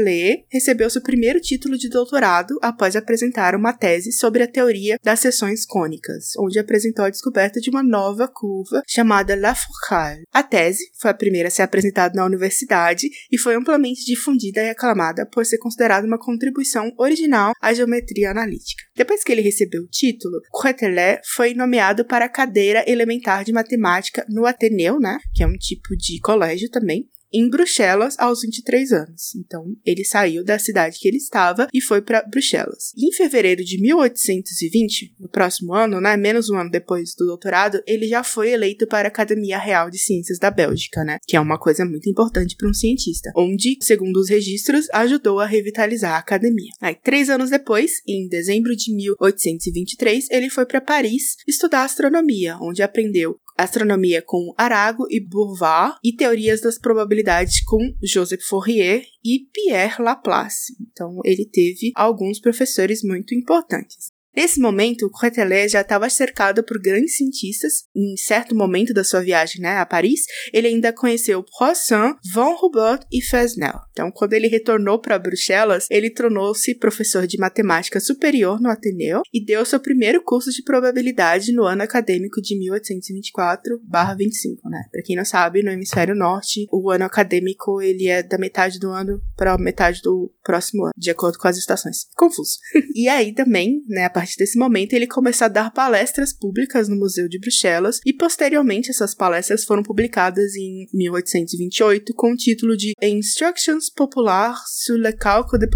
recebeu 0.51 0.89
seu 0.89 1.01
primeiro 1.01 1.39
título 1.39 1.77
de 1.77 1.89
doutorado 1.89 2.57
após 2.61 2.95
apresentar 2.95 3.55
uma 3.55 3.73
tese 3.73 4.11
sobre 4.11 4.43
a 4.43 4.47
teoria 4.47 4.97
das 5.03 5.19
seções 5.19 5.65
cônicas, 5.65 6.33
onde 6.37 6.59
apresentou 6.59 7.05
a 7.05 7.09
descoberta 7.09 7.59
de 7.59 7.69
uma 7.69 7.83
nova 7.83 8.27
curva 8.27 8.81
chamada 8.87 9.35
La 9.35 9.55
Foucault. 9.55 10.23
A 10.31 10.43
tese 10.43 10.83
foi 10.99 11.11
a 11.11 11.13
primeira 11.13 11.47
a 11.47 11.51
ser 11.51 11.61
apresentada 11.61 12.15
na 12.15 12.25
universidade 12.25 13.07
e 13.31 13.37
foi 13.37 13.55
amplamente 13.55 14.05
difundida 14.05 14.61
e 14.61 14.69
aclamada 14.69 15.25
por 15.25 15.45
ser 15.45 15.57
considerada 15.57 16.05
uma 16.05 16.19
contribuição 16.19 16.91
original 16.97 17.12
à 17.61 17.73
geometria 17.73 18.31
analítica. 18.31 18.83
Depois 18.95 19.23
que 19.23 19.31
ele 19.31 19.41
recebeu 19.41 19.83
o 19.83 19.87
título, 19.87 20.41
Quetelet 20.61 21.21
foi 21.25 21.53
nomeado 21.53 22.05
para 22.05 22.25
a 22.25 22.29
cadeira 22.29 22.83
elementar 22.87 23.43
de 23.43 23.51
matemática 23.51 24.25
no 24.29 24.45
Ateneu, 24.45 24.99
né, 24.99 25.17
que 25.33 25.43
é 25.43 25.47
um 25.47 25.57
tipo 25.57 25.95
de 25.97 26.19
colégio 26.19 26.69
também, 26.69 27.09
em 27.33 27.49
Bruxelas 27.49 28.15
aos 28.19 28.41
23 28.41 28.91
anos. 28.91 29.35
Então, 29.35 29.65
ele 29.85 30.05
saiu 30.05 30.43
da 30.43 30.59
cidade 30.59 30.99
que 30.99 31.07
ele 31.07 31.17
estava 31.17 31.67
e 31.73 31.81
foi 31.81 32.01
para 32.01 32.21
Bruxelas. 32.21 32.91
E 32.95 33.09
em 33.09 33.11
fevereiro 33.11 33.63
de 33.63 33.81
1820, 33.81 35.15
no 35.19 35.29
próximo 35.29 35.73
ano, 35.73 35.99
né, 35.99 36.15
menos 36.15 36.49
um 36.49 36.57
ano 36.57 36.69
depois 36.69 37.15
do 37.15 37.25
doutorado, 37.25 37.81
ele 37.87 38.07
já 38.07 38.23
foi 38.23 38.51
eleito 38.51 38.85
para 38.87 39.07
a 39.07 39.09
Academia 39.09 39.57
Real 39.57 39.89
de 39.89 39.97
Ciências 39.97 40.37
da 40.37 40.51
Bélgica, 40.51 41.03
né, 41.03 41.17
que 41.25 41.35
é 41.35 41.39
uma 41.39 41.59
coisa 41.59 41.85
muito 41.85 42.09
importante 42.09 42.55
para 42.55 42.69
um 42.69 42.73
cientista, 42.73 43.31
onde, 43.35 43.77
segundo 43.81 44.17
os 44.17 44.29
registros, 44.29 44.87
ajudou 44.93 45.39
a 45.39 45.45
revitalizar 45.45 46.13
a 46.13 46.19
academia. 46.19 46.71
Aí, 46.81 46.95
três 46.95 47.29
anos 47.29 47.49
depois, 47.49 48.01
em 48.07 48.27
dezembro 48.27 48.75
de 48.75 48.93
1823, 48.93 50.27
ele 50.29 50.49
foi 50.49 50.65
para 50.65 50.81
Paris 50.81 51.37
estudar 51.47 51.83
astronomia, 51.83 52.57
onde 52.61 52.81
aprendeu 52.81 53.37
astronomia 53.57 54.21
com 54.21 54.53
Arago 54.57 55.05
e 55.09 55.19
Bourvat 55.19 55.97
e 56.03 56.15
teorias 56.15 56.61
das 56.61 56.77
probabilidades 56.77 57.63
com 57.63 57.79
Joseph 58.01 58.43
Fourier 58.43 59.05
e 59.23 59.47
Pierre 59.51 60.01
Laplace. 60.01 60.73
Então, 60.81 61.19
ele 61.25 61.45
teve 61.45 61.91
alguns 61.95 62.39
professores 62.39 63.03
muito 63.03 63.33
importantes. 63.33 64.12
Nesse 64.35 64.59
momento, 64.59 65.11
Quetelet 65.11 65.69
já 65.69 65.81
estava 65.81 66.09
cercado 66.09 66.63
por 66.63 66.81
grandes 66.81 67.17
cientistas. 67.17 67.85
Em 67.95 68.17
certo 68.17 68.55
momento 68.55 68.91
da 68.93 69.03
sua 69.03 69.21
viagem 69.21 69.61
né, 69.61 69.77
a 69.77 69.85
Paris, 69.85 70.21
ele 70.51 70.67
ainda 70.67 70.91
conheceu 70.91 71.45
Poisson, 71.57 72.15
Von 72.33 72.57
Humboldt 72.61 73.05
e 73.11 73.21
Fresnel. 73.21 73.79
Então, 73.91 74.11
quando 74.11 74.33
ele 74.33 74.47
retornou 74.47 74.99
para 74.99 75.19
Bruxelas, 75.19 75.85
ele 75.89 76.09
tornou-se 76.09 76.73
professor 76.75 77.27
de 77.27 77.37
matemática 77.37 77.99
superior 77.99 78.59
no 78.59 78.69
Ateneu 78.69 79.21
e 79.31 79.39
deu 79.43 79.63
seu 79.65 79.79
primeiro 79.79 80.23
curso 80.23 80.51
de 80.51 80.63
probabilidade 80.63 81.53
no 81.53 81.63
ano 81.63 81.83
acadêmico 81.83 82.41
de 82.41 82.57
1824/25, 82.57 84.69
né? 84.69 84.85
Para 84.91 85.03
quem 85.03 85.15
não 85.15 85.25
sabe, 85.25 85.61
no 85.61 85.69
hemisfério 85.69 86.15
norte, 86.15 86.65
o 86.71 86.89
ano 86.89 87.05
acadêmico 87.05 87.79
ele 87.81 88.07
é 88.07 88.23
da 88.23 88.39
metade 88.39 88.79
do 88.79 88.89
ano 88.89 89.21
para 89.37 89.55
metade 89.59 90.01
do 90.01 90.33
próximo 90.43 90.85
ano, 90.85 90.93
de 90.97 91.11
acordo 91.11 91.37
com 91.37 91.47
as 91.47 91.57
estações. 91.57 92.07
Confuso. 92.15 92.57
e 92.95 93.07
aí 93.07 93.31
também, 93.33 93.83
né, 93.87 94.05
a 94.05 94.09
partir 94.23 94.37
desse 94.37 94.57
momento, 94.57 94.93
ele 94.93 95.05
começou 95.05 95.45
a 95.45 95.49
dar 95.49 95.71
palestras 95.71 96.31
públicas 96.31 96.87
no 96.87 96.95
Museu 96.95 97.27
de 97.27 97.37
Bruxelas 97.37 97.99
e 98.05 98.13
posteriormente 98.13 98.89
essas 98.89 99.13
palestras 99.13 99.65
foram 99.65 99.83
publicadas 99.83 100.55
em 100.55 100.87
1828 100.93 102.13
com 102.13 102.31
o 102.31 102.35
título 102.35 102.77
de 102.77 102.93
Instructions 103.01 103.89
Populaires 103.89 104.59
sur 104.85 104.97
le 104.97 105.11
cálculo 105.11 105.59
de 105.59 105.67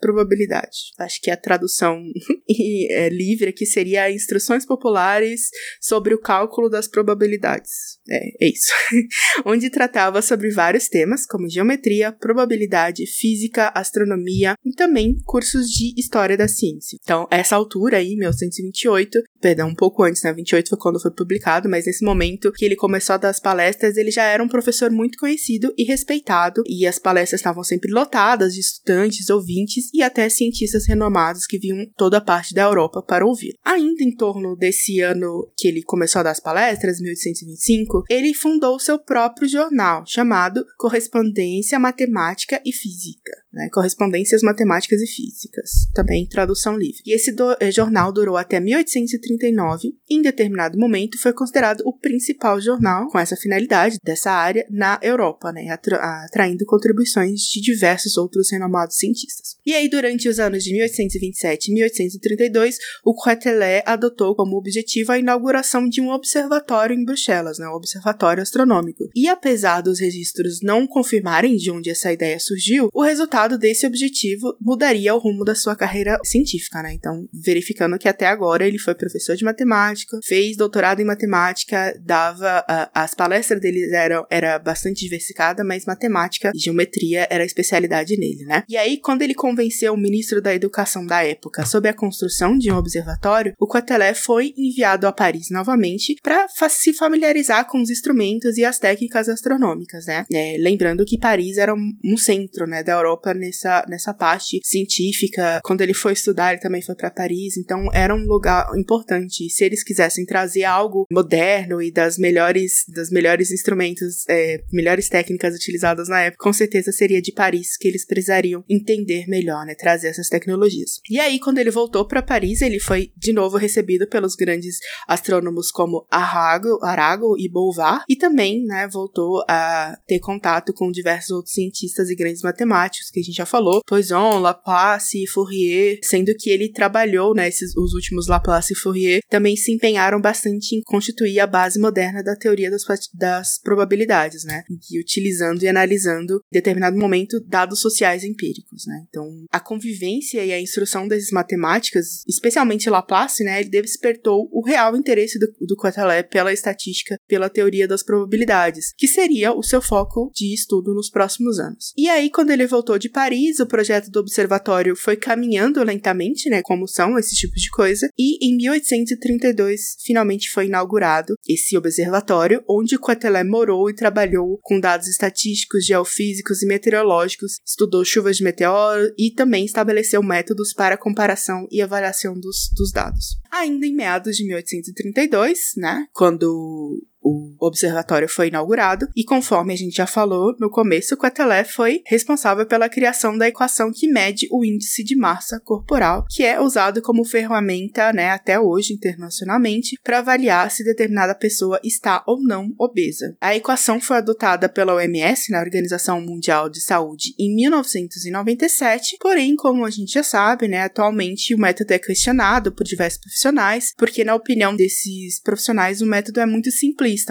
probabilidade. 0.00 0.92
Acho 0.96 1.20
que 1.20 1.28
a 1.28 1.36
tradução 1.36 2.00
é, 2.90 3.08
livre 3.08 3.48
aqui 3.48 3.66
seria 3.66 4.10
Instruções 4.12 4.64
Populares 4.64 5.48
sobre 5.80 6.14
o 6.14 6.20
cálculo 6.20 6.68
das 6.68 6.86
probabilidades. 6.86 7.98
É, 8.08 8.46
é 8.46 8.48
isso. 8.48 8.72
Onde 9.44 9.70
tratava 9.70 10.22
sobre 10.22 10.50
vários 10.50 10.88
temas, 10.88 11.26
como 11.26 11.50
geometria, 11.50 12.12
probabilidade, 12.12 13.06
física, 13.06 13.72
astronomia 13.74 14.54
e 14.64 14.72
também 14.72 15.16
cursos 15.24 15.66
de 15.66 15.92
história 15.98 16.36
da 16.36 16.46
ciência. 16.46 16.96
Então, 17.02 17.26
essa 17.30 17.56
altura 17.56 17.87
aí, 17.94 18.16
1928, 18.16 19.22
perdão, 19.40 19.68
um 19.68 19.74
pouco 19.74 20.02
antes, 20.02 20.22
né? 20.22 20.32
28 20.32 20.68
foi 20.70 20.78
quando 20.78 21.00
foi 21.00 21.10
publicado, 21.10 21.68
mas 21.68 21.86
nesse 21.86 22.04
momento 22.04 22.52
que 22.52 22.64
ele 22.64 22.76
começou 22.76 23.14
a 23.14 23.18
dar 23.18 23.28
as 23.28 23.40
palestras, 23.40 23.96
ele 23.96 24.10
já 24.10 24.24
era 24.24 24.42
um 24.42 24.48
professor 24.48 24.90
muito 24.90 25.18
conhecido 25.18 25.72
e 25.76 25.84
respeitado, 25.84 26.62
e 26.66 26.86
as 26.86 26.98
palestras 26.98 27.40
estavam 27.40 27.64
sempre 27.64 27.92
lotadas 27.92 28.54
de 28.54 28.60
estudantes, 28.60 29.30
ouvintes 29.30 29.90
e 29.92 30.02
até 30.02 30.28
cientistas 30.28 30.86
renomados 30.86 31.46
que 31.46 31.58
vinham 31.58 31.86
toda 31.96 32.18
a 32.18 32.20
parte 32.20 32.54
da 32.54 32.62
Europa 32.62 33.02
para 33.02 33.26
ouvir. 33.26 33.54
Ainda 33.64 34.02
em 34.02 34.14
torno 34.14 34.56
desse 34.56 35.00
ano 35.00 35.50
que 35.56 35.68
ele 35.68 35.82
começou 35.82 36.20
a 36.20 36.24
dar 36.24 36.30
as 36.30 36.40
palestras, 36.40 37.00
1825, 37.00 38.04
ele 38.08 38.34
fundou 38.34 38.78
seu 38.78 38.98
próprio 38.98 39.48
jornal, 39.48 40.04
chamado 40.06 40.64
Correspondência 40.76 41.78
Matemática 41.78 42.60
e 42.64 42.72
Física 42.72 43.32
né, 43.52 43.68
correspondências 43.72 44.42
matemáticas 44.42 45.00
e 45.00 45.06
físicas, 45.06 45.88
também 45.94 46.26
tradução 46.26 46.76
livre. 46.76 47.02
E 47.04 47.14
esse 47.14 47.32
do, 47.32 47.56
eh, 47.60 47.70
jornal 47.78 48.12
durou 48.12 48.36
até 48.36 48.58
1839 48.58 49.94
e, 50.10 50.16
em 50.16 50.22
determinado 50.22 50.76
momento, 50.76 51.18
foi 51.20 51.32
considerado 51.32 51.82
o 51.84 51.92
principal 51.96 52.60
jornal 52.60 53.08
com 53.08 53.18
essa 53.18 53.36
finalidade 53.36 53.98
dessa 54.02 54.32
área 54.32 54.66
na 54.68 54.98
Europa, 55.00 55.52
né, 55.52 55.68
atra, 55.68 55.96
atraindo 56.24 56.66
contribuições 56.66 57.42
de 57.42 57.60
diversos 57.60 58.16
outros 58.16 58.50
renomados 58.50 58.96
cientistas. 58.96 59.56
E 59.64 59.74
aí, 59.74 59.88
durante 59.88 60.28
os 60.28 60.40
anos 60.40 60.64
de 60.64 60.72
1827 60.72 61.70
e 61.70 61.74
1832, 61.74 62.78
o 63.04 63.14
Quetelet 63.14 63.84
adotou 63.86 64.34
como 64.34 64.56
objetivo 64.56 65.12
a 65.12 65.18
inauguração 65.18 65.88
de 65.88 66.00
um 66.00 66.10
observatório 66.10 66.96
em 66.96 67.04
Bruxelas, 67.04 67.58
né, 67.58 67.68
um 67.68 67.74
observatório 67.74 68.42
astronômico. 68.42 69.08
E 69.14 69.28
apesar 69.28 69.82
dos 69.82 70.00
registros 70.00 70.60
não 70.62 70.86
confirmarem 70.86 71.56
de 71.56 71.70
onde 71.70 71.90
essa 71.90 72.12
ideia 72.12 72.40
surgiu, 72.40 72.88
o 72.92 73.02
resultado 73.02 73.56
desse 73.56 73.86
objetivo 73.86 74.56
mudaria 74.60 75.14
o 75.14 75.18
rumo 75.18 75.44
da 75.44 75.54
sua 75.54 75.76
carreira 75.76 76.18
científica, 76.24 76.82
né? 76.82 76.92
Então, 76.92 77.28
verificando 77.68 77.98
que 77.98 78.08
até 78.08 78.26
agora 78.26 78.66
ele 78.66 78.78
foi 78.78 78.94
professor 78.94 79.36
de 79.36 79.44
matemática, 79.44 80.18
fez 80.24 80.56
doutorado 80.56 81.00
em 81.00 81.04
matemática, 81.04 81.94
dava 82.00 82.64
as 82.94 83.14
palestras 83.14 83.60
dele 83.60 83.90
eram 83.94 84.26
era 84.30 84.58
bastante 84.58 85.00
diversificada, 85.00 85.62
mas 85.62 85.84
matemática 85.84 86.50
e 86.54 86.58
geometria 86.58 87.26
era 87.30 87.42
a 87.42 87.46
especialidade 87.46 88.16
nele, 88.16 88.44
né? 88.44 88.64
E 88.68 88.76
aí, 88.76 88.98
quando 88.98 89.22
ele 89.22 89.34
convenceu 89.34 89.92
o 89.92 89.96
ministro 89.96 90.40
da 90.40 90.54
Educação 90.54 91.04
da 91.04 91.24
época 91.24 91.64
sobre 91.66 91.90
a 91.90 91.94
construção 91.94 92.56
de 92.56 92.70
um 92.70 92.76
observatório, 92.76 93.54
o 93.58 93.66
Quetelet 93.66 94.18
foi 94.18 94.54
enviado 94.56 95.06
a 95.06 95.12
Paris 95.12 95.48
novamente 95.50 96.16
para 96.22 96.48
se 96.68 96.92
familiarizar 96.92 97.66
com 97.66 97.80
os 97.80 97.90
instrumentos 97.90 98.56
e 98.56 98.64
as 98.64 98.78
técnicas 98.78 99.28
astronômicas, 99.28 100.06
né? 100.06 100.24
É, 100.32 100.56
lembrando 100.58 101.04
que 101.04 101.18
Paris 101.18 101.58
era 101.58 101.74
um, 101.74 101.92
um 102.04 102.16
centro, 102.16 102.66
né, 102.66 102.82
da 102.82 102.92
Europa 102.92 103.34
nessa, 103.34 103.84
nessa 103.88 104.14
parte 104.14 104.60
científica. 104.64 105.60
Quando 105.62 105.82
ele 105.82 105.94
foi 105.94 106.12
estudar, 106.12 106.52
ele 106.52 106.60
também 106.60 106.82
foi 106.82 106.94
para 106.94 107.10
Paris, 107.10 107.56
então 107.58 107.88
era 107.92 108.14
um 108.14 108.24
lugar 108.24 108.70
importante. 108.76 109.48
Se 109.50 109.64
eles 109.64 109.82
quisessem 109.82 110.24
trazer 110.24 110.64
algo 110.64 111.06
moderno 111.10 111.82
e 111.82 111.90
das 111.90 112.16
melhores, 112.16 112.84
das 112.88 113.10
melhores 113.10 113.50
instrumentos, 113.50 114.24
é, 114.28 114.62
melhores 114.72 115.08
técnicas 115.08 115.54
utilizadas 115.54 116.08
na 116.08 116.20
época, 116.20 116.44
com 116.44 116.52
certeza 116.52 116.92
seria 116.92 117.20
de 117.20 117.32
Paris 117.32 117.76
que 117.76 117.88
eles 117.88 118.06
precisariam 118.06 118.64
entender 118.68 119.26
melhor, 119.28 119.66
né, 119.66 119.74
trazer 119.74 120.08
essas 120.08 120.28
tecnologias. 120.28 121.00
E 121.10 121.18
aí, 121.18 121.38
quando 121.38 121.58
ele 121.58 121.70
voltou 121.70 122.06
para 122.06 122.22
Paris, 122.22 122.62
ele 122.62 122.78
foi 122.78 123.10
de 123.16 123.32
novo 123.32 123.56
recebido 123.56 124.06
pelos 124.06 124.34
grandes 124.34 124.78
astrônomos 125.06 125.70
como 125.70 126.06
Arago, 126.10 126.78
Arago 126.82 127.36
e 127.38 127.48
Bouvard, 127.48 128.04
e 128.08 128.16
também, 128.16 128.64
né, 128.64 128.88
voltou 128.88 129.44
a 129.48 129.98
ter 130.06 130.18
contato 130.20 130.72
com 130.72 130.90
diversos 130.90 131.30
outros 131.30 131.54
cientistas 131.54 132.10
e 132.10 132.16
grandes 132.16 132.42
matemáticos 132.42 133.10
que 133.10 133.20
a 133.20 133.22
gente 133.22 133.36
já 133.36 133.46
falou, 133.46 133.82
Poisson, 133.86 134.38
Laplace 134.38 135.22
e 135.22 135.26
Fourier, 135.26 135.98
sendo 136.02 136.34
que 136.34 136.50
ele 136.50 136.70
trabalhou, 136.70 137.34
né, 137.38 137.48
esses, 137.48 137.74
os 137.76 137.94
últimos 137.94 138.26
Laplace 138.26 138.72
e 138.72 138.76
Fourier, 138.76 139.20
também 139.30 139.56
se 139.56 139.72
empenharam 139.72 140.20
bastante 140.20 140.74
em 140.74 140.82
constituir 140.82 141.38
a 141.40 141.46
base 141.46 141.78
moderna 141.78 142.22
da 142.22 142.36
teoria 142.36 142.70
das, 142.70 142.82
das 143.14 143.58
probabilidades, 143.58 144.44
né, 144.44 144.64
e 144.90 145.00
utilizando 145.00 145.62
e 145.62 145.68
analisando, 145.68 146.42
em 146.52 146.56
determinado 146.58 146.98
momento, 146.98 147.40
dados 147.46 147.80
sociais 147.80 148.24
empíricos, 148.24 148.84
né. 148.86 149.04
Então, 149.08 149.44
a 149.50 149.60
convivência 149.60 150.44
e 150.44 150.52
a 150.52 150.60
instrução 150.60 151.06
das 151.06 151.30
matemáticas, 151.30 152.24
especialmente 152.26 152.90
Laplace, 152.90 153.44
né, 153.44 153.60
ele 153.60 153.70
despertou 153.70 154.48
o 154.52 154.64
real 154.64 154.96
interesse 154.96 155.38
do, 155.38 155.46
do 155.60 155.76
Quetelet 155.76 156.28
pela 156.28 156.52
estatística, 156.52 157.18
pela 157.28 157.48
teoria 157.48 157.86
das 157.86 158.02
probabilidades, 158.02 158.92
que 158.96 159.06
seria 159.06 159.52
o 159.52 159.62
seu 159.62 159.80
foco 159.80 160.30
de 160.34 160.52
estudo 160.52 160.92
nos 160.92 161.08
próximos 161.08 161.58
anos. 161.58 161.92
E 161.96 162.08
aí, 162.08 162.30
quando 162.30 162.50
ele 162.50 162.66
voltou 162.66 162.98
de 162.98 163.08
Paris, 163.08 163.60
o 163.60 163.66
projeto 163.66 164.10
do 164.10 164.20
observatório 164.20 164.96
foi 164.96 165.16
caminhando 165.16 165.82
lentamente, 165.84 166.50
né, 166.50 166.62
como 166.62 166.88
são 166.88 167.18
esses 167.18 167.27
tipos 167.36 167.62
de 167.62 167.70
coisa, 167.70 168.08
e 168.18 168.44
em 168.46 168.56
1832 168.56 169.96
finalmente 170.04 170.50
foi 170.50 170.66
inaugurado 170.66 171.34
esse 171.48 171.76
observatório, 171.76 172.62
onde 172.68 172.98
Quetelet 172.98 173.48
morou 173.48 173.88
e 173.90 173.94
trabalhou 173.94 174.58
com 174.62 174.80
dados 174.80 175.08
estatísticos, 175.08 175.84
geofísicos 175.84 176.62
e 176.62 176.66
meteorológicos, 176.66 177.58
estudou 177.66 178.04
chuvas 178.04 178.36
de 178.36 178.44
meteoro 178.44 179.12
e 179.18 179.30
também 179.30 179.64
estabeleceu 179.64 180.22
métodos 180.22 180.72
para 180.72 180.96
comparação 180.96 181.66
e 181.70 181.80
avaliação 181.80 182.38
dos, 182.38 182.70
dos 182.76 182.92
dados. 182.92 183.38
Ainda 183.50 183.86
em 183.86 183.94
meados 183.94 184.36
de 184.36 184.44
1832, 184.46 185.72
né, 185.76 186.06
quando 186.12 187.02
o 187.22 187.56
observatório 187.60 188.28
foi 188.28 188.48
inaugurado 188.48 189.08
e 189.16 189.24
conforme 189.24 189.72
a 189.72 189.76
gente 189.76 189.96
já 189.96 190.06
falou 190.06 190.54
no 190.58 190.70
começo, 190.70 191.16
Quetelet 191.16 191.70
foi 191.70 192.02
responsável 192.06 192.66
pela 192.66 192.88
criação 192.88 193.36
da 193.36 193.48
equação 193.48 193.90
que 193.92 194.10
mede 194.10 194.46
o 194.50 194.64
índice 194.64 195.02
de 195.04 195.16
massa 195.16 195.60
corporal, 195.60 196.24
que 196.30 196.42
é 196.42 196.60
usado 196.60 197.02
como 197.02 197.24
ferramenta, 197.24 198.12
né, 198.12 198.30
até 198.30 198.58
hoje 198.58 198.94
internacionalmente, 198.94 199.98
para 200.02 200.18
avaliar 200.18 200.70
se 200.70 200.84
determinada 200.84 201.34
pessoa 201.34 201.80
está 201.82 202.22
ou 202.26 202.42
não 202.42 202.72
obesa. 202.78 203.36
A 203.40 203.54
equação 203.54 204.00
foi 204.00 204.18
adotada 204.18 204.68
pela 204.68 204.94
OMS, 204.94 205.50
na 205.50 205.60
Organização 205.60 206.20
Mundial 206.20 206.68
de 206.68 206.80
Saúde, 206.80 207.34
em 207.38 207.54
1997, 207.54 209.16
porém, 209.20 209.56
como 209.56 209.84
a 209.84 209.90
gente 209.90 210.12
já 210.12 210.22
sabe, 210.22 210.68
né, 210.68 210.82
atualmente 210.82 211.54
o 211.54 211.58
método 211.58 211.92
é 211.92 211.98
questionado 211.98 212.72
por 212.72 212.84
diversos 212.84 213.20
profissionais, 213.20 213.92
porque 213.96 214.24
na 214.24 214.34
opinião 214.34 214.74
desses 214.74 215.40
profissionais 215.42 216.00
o 216.00 216.06
método 216.06 216.40
é 216.40 216.46
muito 216.46 216.70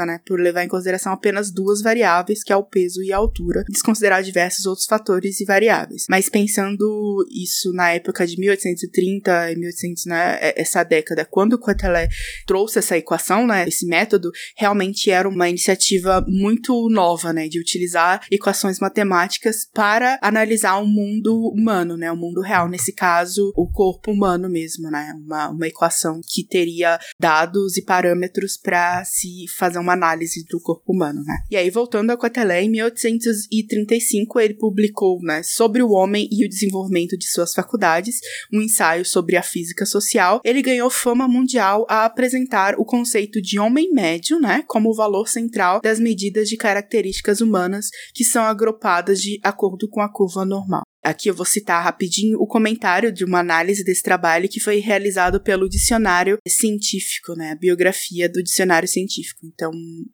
né, 0.05 0.19
por 0.25 0.39
levar 0.39 0.63
em 0.63 0.67
consideração 0.67 1.13
apenas 1.13 1.51
duas 1.51 1.81
variáveis, 1.81 2.43
que 2.43 2.53
é 2.53 2.55
o 2.55 2.63
peso 2.63 3.01
e 3.03 3.11
a 3.11 3.17
altura, 3.17 3.63
desconsiderar 3.69 4.23
diversos 4.23 4.65
outros 4.65 4.85
fatores 4.85 5.39
e 5.39 5.45
variáveis. 5.45 6.05
Mas 6.09 6.29
pensando 6.29 7.25
isso 7.31 7.71
na 7.73 7.91
época 7.91 8.25
de 8.25 8.39
1830 8.39 9.51
e 9.51 9.55
1800, 9.55 10.05
né, 10.05 10.37
é, 10.41 10.61
essa 10.61 10.83
década, 10.83 11.25
quando 11.25 11.53
o 11.53 11.59
Quetelet 11.59 12.13
trouxe 12.45 12.79
essa 12.79 12.97
equação, 12.97 13.45
né, 13.45 13.67
esse 13.67 13.85
método, 13.85 14.31
realmente 14.55 15.09
era 15.11 15.27
uma 15.27 15.49
iniciativa 15.49 16.23
muito 16.27 16.89
nova, 16.89 17.33
né, 17.33 17.47
de 17.47 17.59
utilizar 17.59 18.25
equações 18.31 18.79
matemáticas 18.79 19.67
para 19.73 20.19
analisar 20.21 20.77
o 20.77 20.85
mundo 20.85 21.49
humano, 21.49 21.97
né, 21.97 22.11
o 22.11 22.17
mundo 22.17 22.41
real, 22.41 22.69
nesse 22.69 22.93
caso, 22.93 23.51
o 23.55 23.69
corpo 23.69 24.11
humano 24.11 24.49
mesmo, 24.49 24.89
né, 24.89 25.13
uma, 25.23 25.49
uma 25.49 25.67
equação 25.67 26.21
que 26.27 26.45
teria 26.45 26.99
dados 27.19 27.77
e 27.77 27.83
parâmetros 27.83 28.57
para 28.57 29.03
se 29.05 29.45
fazer 29.57 29.66
uma 29.75 29.93
análise 29.93 30.45
do 30.45 30.59
corpo 30.59 30.93
humano, 30.93 31.23
né? 31.23 31.37
E 31.49 31.57
aí, 31.57 31.69
voltando 31.69 32.11
a 32.11 32.17
Quetelet, 32.17 32.65
em 32.65 32.69
1835 32.69 34.39
ele 34.39 34.53
publicou, 34.53 35.19
né, 35.21 35.43
sobre 35.43 35.81
o 35.81 35.91
homem 35.91 36.27
e 36.31 36.45
o 36.45 36.49
desenvolvimento 36.49 37.17
de 37.17 37.27
suas 37.27 37.53
faculdades, 37.53 38.19
um 38.53 38.61
ensaio 38.61 39.05
sobre 39.05 39.35
a 39.35 39.43
física 39.43 39.85
social. 39.85 40.41
Ele 40.43 40.61
ganhou 40.61 40.89
fama 40.89 41.27
mundial 41.27 41.85
a 41.89 42.05
apresentar 42.05 42.75
o 42.77 42.85
conceito 42.85 43.41
de 43.41 43.59
homem 43.59 43.91
médio, 43.91 44.39
né, 44.39 44.63
como 44.67 44.89
o 44.89 44.95
valor 44.95 45.27
central 45.27 45.81
das 45.81 45.99
medidas 45.99 46.47
de 46.47 46.57
características 46.57 47.41
humanas 47.41 47.89
que 48.13 48.23
são 48.23 48.43
agrupadas 48.43 49.21
de 49.21 49.39
acordo 49.43 49.87
com 49.89 50.01
a 50.01 50.11
curva 50.11 50.45
normal. 50.45 50.86
Aqui 51.07 51.29
eu 51.29 51.33
vou 51.33 51.45
citar 51.45 51.81
rapidinho 51.81 52.37
o 52.37 52.45
comentário 52.45 53.13
de 53.13 53.23
uma 53.23 53.39
análise 53.39 53.81
desse 53.81 54.03
trabalho 54.03 54.49
que 54.49 54.59
foi 54.59 54.79
realizado 54.79 55.41
pelo 55.41 55.69
dicionário 55.69 56.37
científico, 56.45 57.33
né, 57.33 57.51
a 57.51 57.55
biografia 57.55 58.27
do 58.27 58.43
dicionário 58.43 58.89
científico. 58.89 59.45
Então, 59.45 59.71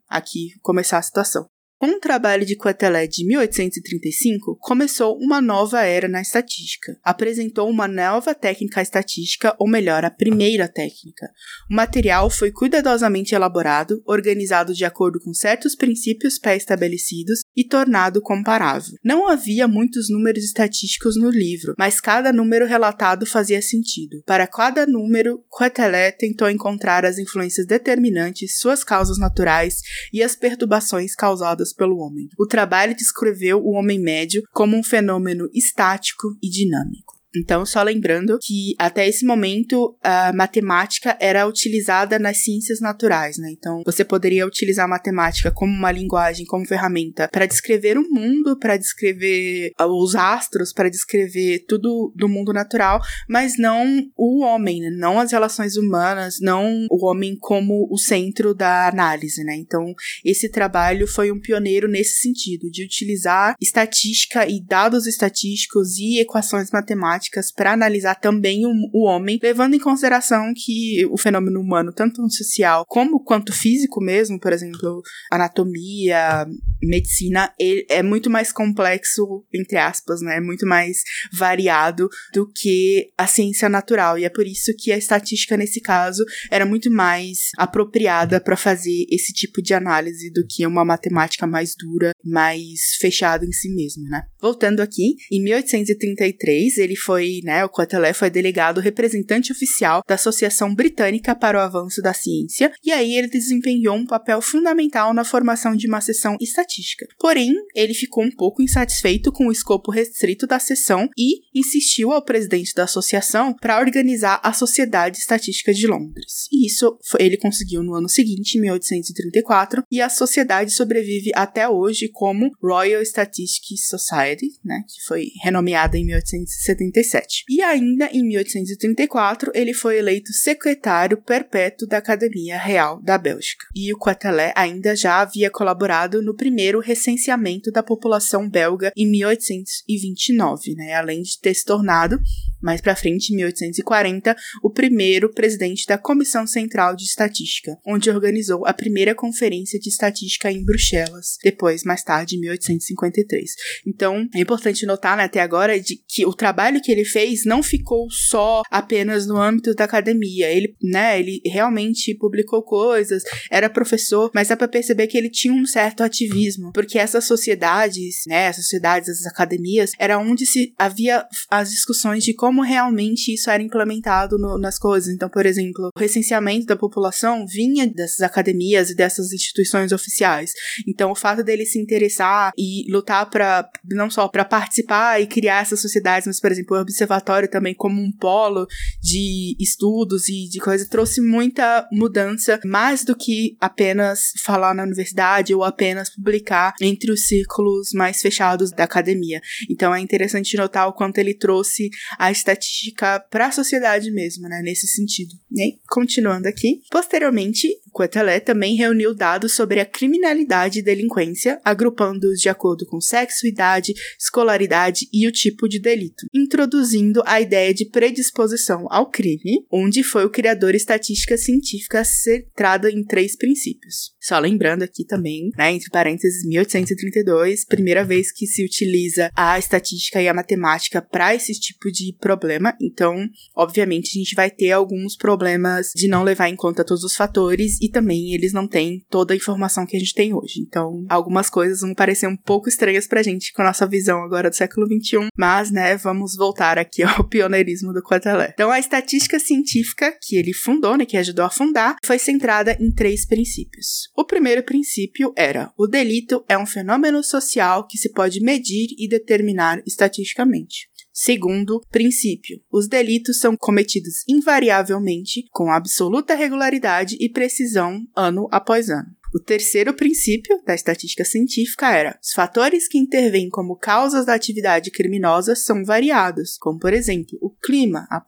aqui 0.07 0.49
começar 0.61 0.99
a 0.99 1.01
situação. 1.01 1.47
Com 1.79 1.97
o 1.97 1.99
trabalho 1.99 2.45
de 2.45 2.55
Quetelet 2.55 3.11
de 3.11 3.25
1835, 3.25 4.55
começou 4.61 5.17
uma 5.17 5.41
nova 5.41 5.81
era 5.81 6.07
na 6.07 6.21
estatística. 6.21 6.95
Apresentou 7.03 7.67
uma 7.69 7.87
nova 7.87 8.35
técnica 8.35 8.81
estatística, 8.81 9.53
ou 9.59 9.67
melhor, 9.67 10.05
a 10.05 10.11
primeira 10.11 10.67
técnica. 10.67 11.27
O 11.69 11.75
material 11.75 12.29
foi 12.29 12.51
cuidadosamente 12.51 13.35
elaborado, 13.35 14.01
organizado 14.05 14.73
de 14.73 14.85
acordo 14.85 15.19
com 15.19 15.33
certos 15.33 15.75
princípios 15.75 16.39
pré-estabelecidos 16.39 17.41
e 17.55 17.63
tornado 17.63 18.21
comparável. 18.21 18.93
Não 19.03 19.27
havia 19.27 19.67
muitos 19.67 20.09
números 20.09 20.43
estatísticos 20.43 21.15
no 21.15 21.29
livro, 21.29 21.73
mas 21.77 22.01
cada 22.01 22.33
número 22.33 22.65
relatado 22.65 23.25
fazia 23.25 23.61
sentido. 23.61 24.21
Para 24.25 24.47
cada 24.47 24.85
número, 24.85 25.43
Quetelet 25.55 26.17
tentou 26.17 26.49
encontrar 26.49 27.05
as 27.05 27.17
influências 27.17 27.65
determinantes, 27.65 28.59
suas 28.59 28.83
causas 28.83 29.17
naturais 29.17 29.81
e 30.11 30.23
as 30.23 30.35
perturbações 30.35 31.15
causadas 31.15 31.73
pelo 31.73 31.97
homem. 31.97 32.27
O 32.39 32.47
trabalho 32.47 32.95
descreveu 32.95 33.59
o 33.59 33.71
homem 33.71 33.99
médio 33.99 34.41
como 34.51 34.77
um 34.77 34.83
fenômeno 34.83 35.49
estático 35.53 36.27
e 36.41 36.49
dinâmico. 36.49 37.12
Então, 37.35 37.65
só 37.65 37.81
lembrando 37.81 38.37
que 38.41 38.75
até 38.77 39.07
esse 39.07 39.25
momento 39.25 39.97
a 40.03 40.31
matemática 40.33 41.17
era 41.19 41.47
utilizada 41.47 42.19
nas 42.19 42.37
ciências 42.43 42.79
naturais, 42.79 43.37
né? 43.37 43.49
Então, 43.51 43.81
você 43.85 44.05
poderia 44.05 44.45
utilizar 44.45 44.85
a 44.85 44.89
matemática 44.89 45.51
como 45.51 45.73
uma 45.73 45.91
linguagem, 45.91 46.45
como 46.45 46.65
ferramenta 46.65 47.27
para 47.31 47.45
descrever 47.45 47.97
o 47.97 48.07
mundo, 48.09 48.57
para 48.57 48.77
descrever 48.77 49.71
os 49.79 50.15
astros, 50.15 50.71
para 50.71 50.89
descrever 50.89 51.65
tudo 51.67 52.13
do 52.15 52.29
mundo 52.29 52.53
natural, 52.53 53.01
mas 53.27 53.57
não 53.57 54.07
o 54.15 54.43
homem, 54.43 54.81
né? 54.81 54.89
não 54.91 55.19
as 55.19 55.31
relações 55.31 55.75
humanas, 55.75 56.37
não 56.39 56.85
o 56.89 57.05
homem 57.07 57.35
como 57.39 57.87
o 57.89 57.97
centro 57.97 58.53
da 58.53 58.87
análise, 58.87 59.43
né? 59.43 59.55
Então, 59.55 59.93
esse 60.23 60.49
trabalho 60.49 61.07
foi 61.07 61.31
um 61.31 61.39
pioneiro 61.39 61.87
nesse 61.87 62.21
sentido, 62.21 62.69
de 62.69 62.83
utilizar 62.83 63.55
estatística 63.59 64.47
e 64.47 64.61
dados 64.61 65.07
estatísticos 65.07 65.97
e 65.97 66.19
equações 66.19 66.69
matemáticas 66.71 67.22
matemáticas 67.23 67.51
para 67.51 67.73
analisar 67.73 68.15
também 68.15 68.65
o, 68.65 68.71
o, 68.93 69.05
homem, 69.05 69.39
levando 69.41 69.75
em 69.75 69.79
consideração 69.79 70.53
que 70.55 71.05
o 71.09 71.17
fenômeno 71.17 71.59
humano, 71.59 71.93
tanto 71.93 72.29
social 72.29 72.85
como 72.87 73.23
quanto 73.23 73.53
físico 73.53 74.01
mesmo, 74.01 74.39
por 74.39 74.51
exemplo, 74.51 75.01
anatomia, 75.31 76.45
medicina, 76.81 77.53
é 77.89 78.03
muito 78.03 78.29
mais 78.29 78.51
complexo, 78.51 79.45
entre 79.53 79.77
aspas, 79.77 80.21
né? 80.21 80.37
É 80.37 80.41
muito 80.41 80.65
mais 80.65 80.97
variado 81.31 82.09
do 82.33 82.49
que 82.51 83.11
a 83.17 83.27
ciência 83.27 83.69
natural. 83.69 84.17
E 84.17 84.25
é 84.25 84.29
por 84.29 84.45
isso 84.45 84.73
que 84.77 84.91
a 84.91 84.97
estatística, 84.97 85.55
nesse 85.55 85.79
caso, 85.79 86.23
era 86.51 86.65
muito 86.65 86.91
mais 86.91 87.49
apropriada 87.57 88.41
para 88.41 88.57
fazer 88.57 89.05
esse 89.09 89.31
tipo 89.33 89.61
de 89.61 89.73
análise 89.73 90.31
do 90.31 90.45
que 90.47 90.65
uma 90.65 90.83
matemática 90.83 91.47
mais 91.47 91.73
dura, 91.75 92.11
mais 92.23 92.95
fechada 92.99 93.45
em 93.45 93.51
si 93.51 93.73
mesmo, 93.73 94.03
né? 94.09 94.23
Voltando 94.41 94.81
aqui, 94.81 95.15
em 95.31 95.41
1833, 95.41 96.77
ele 96.77 96.95
foi 96.95 97.12
foi, 97.13 97.41
né, 97.43 97.63
o 97.63 97.69
Quetelet 97.69 98.15
foi 98.15 98.31
delegado 98.31 98.81
representante 98.81 99.51
oficial 99.51 100.01
da 100.07 100.15
Associação 100.15 100.73
Britânica 100.73 101.35
para 101.35 101.59
o 101.59 101.61
Avanço 101.61 102.01
da 102.01 102.11
Ciência, 102.11 102.71
e 102.83 102.91
aí 102.91 103.15
ele 103.15 103.27
desempenhou 103.27 103.95
um 103.95 104.05
papel 104.05 104.41
fundamental 104.41 105.13
na 105.13 105.23
formação 105.23 105.75
de 105.75 105.87
uma 105.87 106.01
sessão 106.01 106.35
estatística. 106.41 107.05
Porém, 107.19 107.53
ele 107.75 107.93
ficou 107.93 108.23
um 108.23 108.31
pouco 108.31 108.63
insatisfeito 108.63 109.31
com 109.31 109.47
o 109.47 109.51
escopo 109.51 109.91
restrito 109.91 110.47
da 110.47 110.57
sessão 110.57 111.07
e 111.15 111.41
insistiu 111.53 112.11
ao 112.11 112.25
presidente 112.25 112.73
da 112.73 112.85
associação 112.85 113.53
para 113.53 113.79
organizar 113.79 114.39
a 114.43 114.51
Sociedade 114.51 115.19
Estatística 115.19 115.71
de 115.71 115.85
Londres. 115.85 116.47
E 116.51 116.65
isso 116.65 116.97
ele 117.19 117.37
conseguiu 117.37 117.83
no 117.83 117.93
ano 117.93 118.09
seguinte, 118.09 118.57
em 118.57 118.61
1834, 118.61 119.83
e 119.91 120.01
a 120.01 120.09
sociedade 120.09 120.71
sobrevive 120.71 121.29
até 121.35 121.69
hoje 121.69 122.07
como 122.07 122.49
Royal 122.59 123.03
Statistical 123.03 123.77
Society, 123.77 124.47
né, 124.65 124.83
que 124.87 125.05
foi 125.05 125.27
renomeada 125.43 125.95
em 125.95 126.05
1876 126.05 127.02
1837. 127.03 127.43
E 127.49 127.61
ainda 127.61 128.09
em 128.11 128.23
1834, 128.23 129.51
ele 129.53 129.73
foi 129.73 129.97
eleito 129.97 130.31
secretário 130.31 131.21
perpétuo 131.21 131.87
da 131.87 131.97
Academia 131.97 132.57
Real 132.57 133.01
da 133.01 133.17
Bélgica. 133.17 133.65
E 133.75 133.93
o 133.93 133.99
Quetelet 133.99 134.53
ainda 134.55 134.95
já 134.95 135.21
havia 135.21 135.49
colaborado 135.49 136.21
no 136.21 136.35
primeiro 136.35 136.79
recenseamento 136.79 137.71
da 137.71 137.83
população 137.83 138.49
belga 138.49 138.91
em 138.95 139.09
1829, 139.09 140.75
né? 140.75 140.93
além 140.93 141.21
de 141.21 141.39
ter 141.39 141.53
se 141.53 141.65
tornado 141.65 142.19
mais 142.63 142.81
para 142.81 142.95
frente, 142.95 143.33
em 143.33 143.35
1840, 143.35 144.35
o 144.63 144.69
primeiro 144.69 145.31
presidente 145.31 145.85
da 145.85 145.97
Comissão 145.97 146.47
Central 146.47 146.95
de 146.95 147.03
Estatística, 147.03 147.77
onde 147.85 148.09
organizou 148.09 148.65
a 148.65 148.73
primeira 148.73 149.13
conferência 149.13 149.79
de 149.79 149.89
estatística 149.89 150.51
em 150.51 150.63
Bruxelas, 150.63 151.37
depois, 151.43 151.83
mais 151.83 152.03
tarde, 152.03 152.37
em 152.37 152.39
1853. 152.39 153.51
Então, 153.85 154.27
é 154.33 154.39
importante 154.39 154.85
notar, 154.85 155.17
né, 155.17 155.23
até 155.23 155.41
agora, 155.41 155.79
de 155.79 155.97
que 156.07 156.25
o 156.25 156.33
trabalho 156.33 156.81
que 156.81 156.91
ele 156.91 157.03
fez 157.03 157.45
não 157.45 157.61
ficou 157.61 158.07
só 158.09 158.61
apenas 158.71 159.27
no 159.27 159.37
âmbito 159.37 159.73
da 159.73 159.83
academia. 159.83 160.49
Ele, 160.49 160.75
né, 160.81 161.19
ele 161.19 161.41
realmente 161.45 162.15
publicou 162.15 162.63
coisas, 162.63 163.23
era 163.51 163.69
professor, 163.69 164.31
mas 164.33 164.47
dá 164.47 164.55
para 164.55 164.67
perceber 164.67 165.07
que 165.07 165.17
ele 165.17 165.29
tinha 165.29 165.53
um 165.53 165.65
certo 165.65 166.01
ativismo, 166.01 166.71
porque 166.73 166.97
essas 166.97 167.25
sociedades, 167.25 168.23
né, 168.27 168.51
sociedades, 168.53 169.09
as 169.09 169.25
academias, 169.25 169.91
era 169.99 170.17
onde 170.17 170.45
se 170.45 170.73
havia 170.77 171.25
as 171.49 171.71
discussões 171.71 172.23
de 172.23 172.33
como 172.33 172.52
como 172.53 172.61
realmente 172.61 173.33
isso 173.33 173.49
era 173.49 173.63
implementado 173.63 174.37
no, 174.37 174.59
nas 174.59 174.77
coisas. 174.77 175.11
Então, 175.11 175.27
por 175.27 175.43
exemplo, 175.43 175.89
o 175.95 175.99
recenseamento 175.99 176.67
da 176.67 176.75
população 176.75 177.47
vinha 177.47 177.87
dessas 177.87 178.21
academias 178.21 178.91
e 178.91 178.95
dessas 178.95 179.33
instituições 179.33 179.91
oficiais. 179.91 180.53
Então, 180.87 181.09
o 181.09 181.15
fato 181.15 181.43
dele 181.43 181.65
se 181.65 181.79
interessar 181.79 182.51
e 182.55 182.85
lutar 182.91 183.27
para 183.27 183.67
não 183.89 184.07
só 184.07 184.27
para 184.27 184.45
participar 184.45 185.19
e 185.19 185.25
criar 185.25 185.63
essas 185.63 185.81
sociedades, 185.81 186.27
mas, 186.27 186.39
por 186.39 186.51
exemplo, 186.51 186.77
o 186.77 186.81
observatório 186.81 187.49
também 187.49 187.73
como 187.73 187.99
um 187.99 188.11
polo 188.11 188.67
de 189.01 189.55
estudos 189.59 190.29
e 190.29 190.47
de 190.47 190.59
coisa 190.59 190.87
trouxe 190.87 191.21
muita 191.21 191.87
mudança, 191.91 192.59
mais 192.63 193.03
do 193.03 193.15
que 193.15 193.57
apenas 193.59 194.31
falar 194.43 194.75
na 194.75 194.83
universidade 194.83 195.55
ou 195.55 195.63
apenas 195.63 196.11
publicar 196.11 196.75
entre 196.79 197.11
os 197.11 197.25
círculos 197.25 197.93
mais 197.93 198.21
fechados 198.21 198.69
da 198.69 198.83
academia. 198.83 199.41
Então, 199.71 199.93
é 199.95 199.99
interessante 199.99 200.55
notar 200.55 200.87
o 200.87 200.93
quanto 200.93 201.17
ele 201.17 201.33
trouxe 201.33 201.89
a 202.19 202.31
estatística 202.43 203.19
para 203.19 203.47
a 203.47 203.51
sociedade 203.51 204.11
mesmo, 204.11 204.47
né, 204.47 204.61
nesse 204.63 204.87
sentido. 204.87 205.33
E 205.51 205.79
continuando 205.87 206.47
aqui, 206.47 206.81
posteriormente, 206.91 207.67
Quetelet 207.93 208.43
também 208.43 208.75
reuniu 208.75 209.13
dados 209.13 209.55
sobre 209.55 209.79
a 209.79 209.85
criminalidade 209.85 210.79
e 210.79 210.83
delinquência, 210.83 211.61
agrupando-os 211.63 212.39
de 212.39 212.49
acordo 212.49 212.85
com 212.85 212.99
sexo, 212.99 213.45
idade, 213.45 213.93
escolaridade 214.19 215.07
e 215.13 215.27
o 215.27 215.31
tipo 215.31 215.67
de 215.69 215.79
delito, 215.79 216.25
introduzindo 216.33 217.21
a 217.25 217.39
ideia 217.39 217.73
de 217.73 217.85
predisposição 217.85 218.87
ao 218.89 219.09
crime, 219.09 219.65
onde 219.71 220.03
foi 220.03 220.25
o 220.25 220.29
criador 220.29 220.75
estatística 220.75 221.37
científica 221.37 222.03
centrada 222.03 222.89
em 222.89 223.03
três 223.03 223.35
princípios. 223.35 224.13
Só 224.19 224.39
lembrando 224.39 224.83
aqui 224.83 225.05
também, 225.05 225.51
né, 225.57 225.71
entre 225.71 225.89
parênteses, 225.89 226.45
1832, 226.45 227.65
primeira 227.65 228.03
vez 228.03 228.31
que 228.31 228.47
se 228.47 228.63
utiliza 228.63 229.29
a 229.35 229.59
estatística 229.59 230.21
e 230.21 230.27
a 230.27 230.33
matemática 230.33 231.01
para 231.01 231.35
esse 231.35 231.53
tipo 231.53 231.91
de 231.91 232.15
problema. 232.19 232.75
Então, 232.81 233.27
obviamente, 233.55 234.17
a 234.17 234.19
gente 234.19 234.35
vai 234.35 234.49
ter 234.49 234.71
alguns 234.71 235.15
problemas 235.15 235.91
de 235.95 236.07
não 236.07 236.23
levar 236.23 236.49
em 236.49 236.55
conta 236.55 236.83
todos 236.83 237.03
os 237.03 237.15
fatores 237.15 237.77
e 237.83 237.89
também 237.89 238.33
eles 238.33 238.53
não 238.53 238.65
têm 238.65 239.05
toda 239.09 239.33
a 239.33 239.37
informação 239.37 239.85
que 239.85 239.97
a 239.97 239.99
gente 239.99 240.13
tem 240.13 240.33
hoje. 240.33 240.61
Então, 240.61 241.05
algumas 241.09 241.49
coisas 241.49 241.81
vão 241.81 241.93
parecer 241.93 242.27
um 242.27 242.37
pouco 242.37 242.69
estranhas 242.69 243.05
pra 243.05 243.21
gente 243.21 243.51
com 243.51 243.61
a 243.61 243.65
nossa 243.65 243.85
visão 243.85 244.23
agora 244.23 244.49
do 244.49 244.55
século 244.55 244.87
XXI, 244.87 245.27
mas, 245.37 245.69
né, 245.69 245.97
vamos 245.97 246.35
voltar 246.37 246.79
aqui 246.79 247.03
ao 247.03 247.23
pioneirismo 247.27 247.91
do 247.91 248.01
Quetelet. 248.01 248.53
Então, 248.53 248.71
a 248.71 248.79
estatística 248.79 249.37
científica 249.37 250.17
que 250.21 250.37
ele 250.37 250.53
fundou, 250.53 250.95
né, 250.95 251.05
que 251.05 251.17
ajudou 251.17 251.43
a 251.43 251.49
fundar, 251.49 251.97
foi 252.03 252.17
centrada 252.17 252.77
em 252.79 252.89
três 252.89 253.25
princípios. 253.25 254.09
O 254.15 254.23
primeiro 254.23 254.63
princípio 254.63 255.33
era: 255.35 255.71
o 255.77 255.85
delito 255.85 256.45
é 256.47 256.57
um 256.57 256.65
fenômeno 256.65 257.21
social 257.21 257.85
que 257.85 257.97
se 257.97 258.13
pode 258.13 258.39
medir 258.39 258.87
e 258.97 259.09
determinar 259.09 259.81
estatisticamente. 259.85 260.92
Segundo 261.15 261.79
princípio, 261.91 262.59
os 262.71 262.87
delitos 262.87 263.37
são 263.37 263.55
cometidos 263.55 264.23
invariavelmente, 264.27 265.45
com 265.51 265.71
absoluta 265.71 266.33
regularidade 266.33 267.15
e 267.19 267.29
precisão, 267.29 268.03
ano 268.15 268.47
após 268.51 268.89
ano. 268.89 269.15
O 269.33 269.39
terceiro 269.39 269.95
princípio 269.95 270.61
da 270.63 270.75
estatística 270.75 271.25
científica 271.25 271.91
era: 271.91 272.19
os 272.21 272.33
fatores 272.33 272.87
que 272.87 272.99
intervêm 272.99 273.49
como 273.49 273.75
causas 273.75 274.27
da 274.27 274.35
atividade 274.35 274.91
criminosa 274.91 275.55
são 275.55 275.83
variados, 275.83 276.55
como 276.59 276.77
por 276.77 276.93
exemplo 276.93 277.39
o 277.41 277.49
clima, 277.49 278.07
a, 278.11 278.23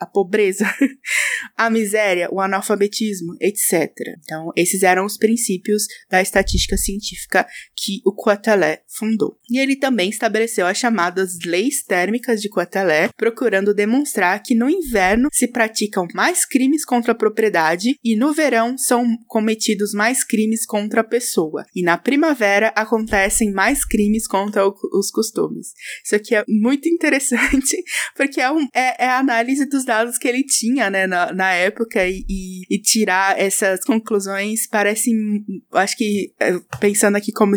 a 0.00 0.06
pobreza, 0.06 0.64
a 1.54 1.68
miséria, 1.68 2.30
o 2.32 2.40
analfabetismo, 2.40 3.36
etc. 3.38 3.92
Então, 4.22 4.50
esses 4.56 4.82
eram 4.82 5.04
os 5.04 5.18
princípios 5.18 5.86
da 6.08 6.22
estatística 6.22 6.78
científica 6.78 7.46
que 7.76 8.00
o 8.06 8.14
Quetelet 8.14 8.80
fundou. 8.88 9.38
E 9.50 9.58
ele 9.58 9.76
também 9.76 10.08
estabeleceu 10.08 10.66
as 10.66 10.78
chamadas 10.78 11.38
leis 11.44 11.82
térmicas 11.82 12.40
de 12.40 12.48
Quetelet, 12.48 13.12
procurando 13.18 13.74
demonstrar 13.74 14.42
que 14.42 14.54
no 14.54 14.70
inverno 14.70 15.28
se 15.30 15.46
praticam 15.46 16.06
mais 16.14 16.46
crimes 16.46 16.86
contra 16.86 17.12
a 17.12 17.14
propriedade 17.14 17.96
e 18.02 18.16
no 18.16 18.32
verão 18.32 18.78
são 18.78 19.04
cometidos 19.26 19.92
mais 19.92 20.24
crimes 20.24 20.37
crimes 20.38 20.64
contra 20.64 21.00
a 21.00 21.04
pessoa. 21.04 21.64
E 21.74 21.82
na 21.82 21.98
primavera 21.98 22.68
acontecem 22.68 23.50
mais 23.52 23.84
crimes 23.84 24.28
contra 24.28 24.66
o, 24.66 24.74
os 24.94 25.10
costumes. 25.10 25.72
Isso 26.04 26.14
aqui 26.14 26.34
é 26.36 26.44
muito 26.48 26.86
interessante, 26.88 27.76
porque 28.16 28.40
é, 28.40 28.50
um, 28.50 28.68
é, 28.72 29.04
é, 29.04 29.08
a 29.08 29.18
análise 29.18 29.66
dos 29.68 29.84
dados 29.84 30.16
que 30.16 30.28
ele 30.28 30.44
tinha, 30.44 30.88
né, 30.88 31.08
na, 31.08 31.32
na 31.32 31.52
época, 31.52 32.06
e, 32.06 32.24
e, 32.28 32.62
e 32.70 32.80
tirar 32.80 33.38
essas 33.38 33.82
conclusões 33.84 34.68
parece, 34.68 35.10
acho 35.72 35.96
que, 35.96 36.32
é, 36.38 36.52
pensando 36.78 37.16
aqui 37.16 37.32
como 37.32 37.56